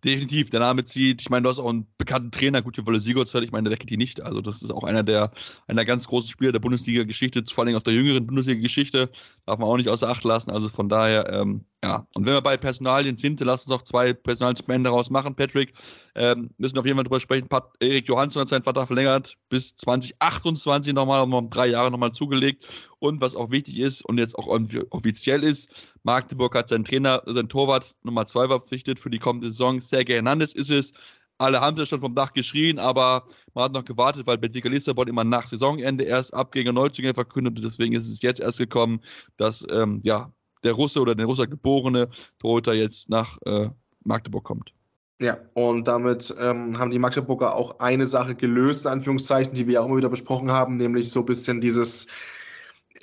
[0.04, 1.22] Definitiv, der Name zieht.
[1.22, 3.90] Ich meine, du hast auch einen bekannten Trainer, gut, Wolle Sigurdsfeld, ich meine, der weckt
[3.90, 4.22] die nicht.
[4.22, 5.32] Also, das ist auch einer der,
[5.68, 9.12] einer ganz großen Spieler der Bundesliga-Geschichte, vor allem auch der jüngeren Bundesliga-Geschichte.
[9.46, 10.52] Darf man auch nicht außer Acht lassen.
[10.52, 13.84] Also von daher, ähm, ja, und wenn wir bei Personalien sind, dann lass uns auch
[13.84, 15.74] zwei Personalien daraus machen, Patrick.
[16.14, 17.48] Ähm, müssen auf jeden Fall drüber sprechen.
[17.48, 22.68] Pat Erik Johansson hat seinen Vertrag verlängert bis 2028 nochmal, um drei Jahre nochmal zugelegt.
[23.00, 24.48] Und was auch wichtig ist und jetzt auch
[24.90, 29.80] offiziell ist, Magdeburg hat seinen Trainer, seinen Torwart Nummer zwei verpflichtet für die kommende Saison.
[29.80, 30.92] Sergei Hernandez ist es.
[31.38, 35.08] Alle haben es schon vom Dach geschrien, aber man hat noch gewartet, weil Benfica Lissabon
[35.08, 39.00] immer nach Saisonende erst Abgänge Neuzugänge verkündet und deswegen ist es jetzt erst gekommen,
[39.38, 43.70] dass ähm, ja, der Russe oder der Russe geborene Torhüter jetzt nach äh,
[44.04, 44.74] Magdeburg kommt.
[45.22, 49.82] Ja, und damit ähm, haben die Magdeburger auch eine Sache gelöst, in Anführungszeichen, die wir
[49.82, 52.08] auch immer wieder besprochen haben, nämlich so ein bisschen dieses,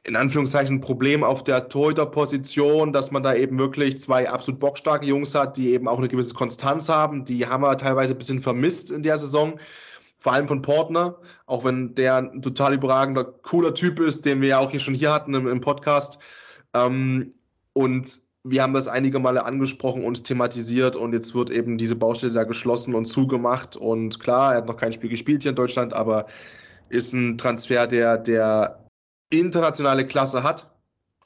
[0.04, 5.34] in Anführungszeichen, Problem auf der Torhüterposition, dass man da eben wirklich zwei absolut bockstarke Jungs
[5.34, 7.26] hat, die eben auch eine gewisse Konstanz haben.
[7.26, 9.58] Die haben wir teilweise ein bisschen vermisst in der Saison
[10.18, 14.48] vor allem von Portner, auch wenn der ein total überragender, cooler Typ ist, den wir
[14.48, 16.18] ja auch hier schon hier hatten im, im Podcast.
[16.74, 17.34] Ähm,
[17.76, 22.32] und wir haben das einige Male angesprochen und thematisiert und jetzt wird eben diese Baustelle
[22.32, 23.76] da geschlossen und zugemacht.
[23.76, 26.26] Und klar, er hat noch kein Spiel gespielt hier in Deutschland, aber
[26.88, 28.88] ist ein Transfer, der, der
[29.28, 30.70] internationale Klasse hat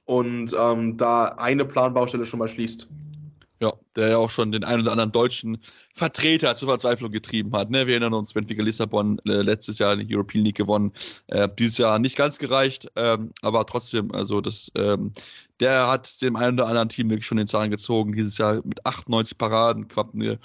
[0.06, 2.88] und ähm, da eine Planbaustelle schon mal schließt.
[3.96, 5.58] Der ja auch schon den einen oder anderen deutschen
[5.94, 7.70] Vertreter zur Verzweiflung getrieben hat.
[7.70, 7.86] Ne?
[7.86, 10.92] Wir erinnern uns, Benfica Lissabon äh, letztes Jahr die European League gewonnen.
[11.26, 15.12] Äh, dieses Jahr nicht ganz gereicht, ähm, aber trotzdem, also das, ähm,
[15.58, 18.12] der hat dem einen oder anderen Team wirklich schon den Zahn gezogen.
[18.12, 20.38] Dieses Jahr mit 98 Paraden, knapp eine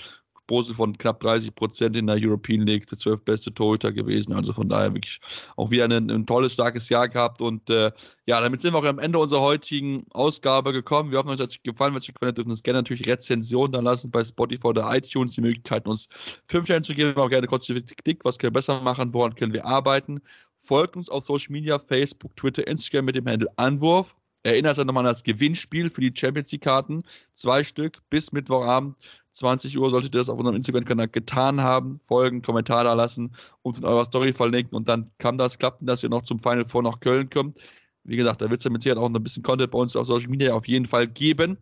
[0.47, 4.33] Quote von knapp 30 Prozent in der European League, der zwölf beste Torhüter gewesen.
[4.33, 5.19] Also von daher wirklich
[5.55, 7.41] auch wieder ein, ein tolles, starkes Jahr gehabt.
[7.41, 7.91] Und äh,
[8.25, 11.11] ja, damit sind wir auch am Ende unserer heutigen Ausgabe gekommen.
[11.11, 11.93] Wir hoffen, euch hat es gefallen.
[11.93, 14.95] Wenn es euch gefallen hat, dürfen uns gerne natürlich Rezensionen dann lassen bei Spotify oder
[14.95, 15.33] iTunes.
[15.33, 16.07] Die Möglichkeit, uns
[16.47, 18.23] fünf Sterne zu geben, auch gerne kurz Kritik.
[18.23, 19.13] Was können wir besser machen?
[19.13, 20.21] Woran können wir arbeiten?
[20.59, 24.15] Folgt uns auf Social Media, Facebook, Twitter, Instagram mit dem Handel Anwurf.
[24.45, 27.03] Erinnert euch nochmal an das Gewinnspiel für die Champions League-Karten.
[27.33, 28.95] Zwei Stück bis Mittwochabend.
[29.31, 33.79] 20 Uhr solltet ihr das auf unserem Instagram-Kanal getan haben, folgen, Kommentar da lassen, uns
[33.79, 36.83] in eurer Story verlinken und dann kann das klappen, dass ihr noch zum Final Four
[36.83, 37.59] nach Köln kommt.
[38.03, 39.95] Wie gesagt, da wird es ja mit Sicherheit auch noch ein bisschen Content bei uns
[39.95, 41.57] auf Social Media auf jeden Fall geben.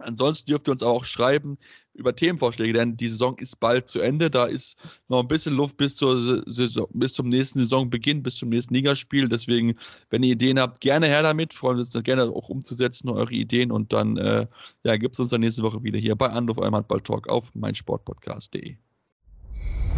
[0.00, 1.58] Ansonsten dürft ihr uns auch schreiben
[1.94, 4.30] über Themenvorschläge, denn die Saison ist bald zu Ende.
[4.30, 4.76] Da ist
[5.08, 9.28] noch ein bisschen Luft bis, zur Saison, bis zum nächsten Saisonbeginn, bis zum nächsten Ligaspiel.
[9.28, 9.74] Deswegen,
[10.10, 11.52] wenn ihr Ideen habt, gerne her damit.
[11.52, 13.72] Freuen wir uns gerne auch umzusetzen, eure Ideen.
[13.72, 14.46] Und dann äh,
[14.84, 18.76] ja, gibt es uns dann nächste Woche wieder hier bei Anruf eurem Handball-Talk auf meinsportpodcast.de.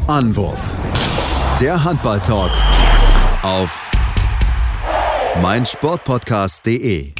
[0.07, 0.75] Anwurf.
[1.61, 2.53] Der Handball-Talk
[3.43, 3.91] auf
[5.43, 7.20] meinsportpodcast.de.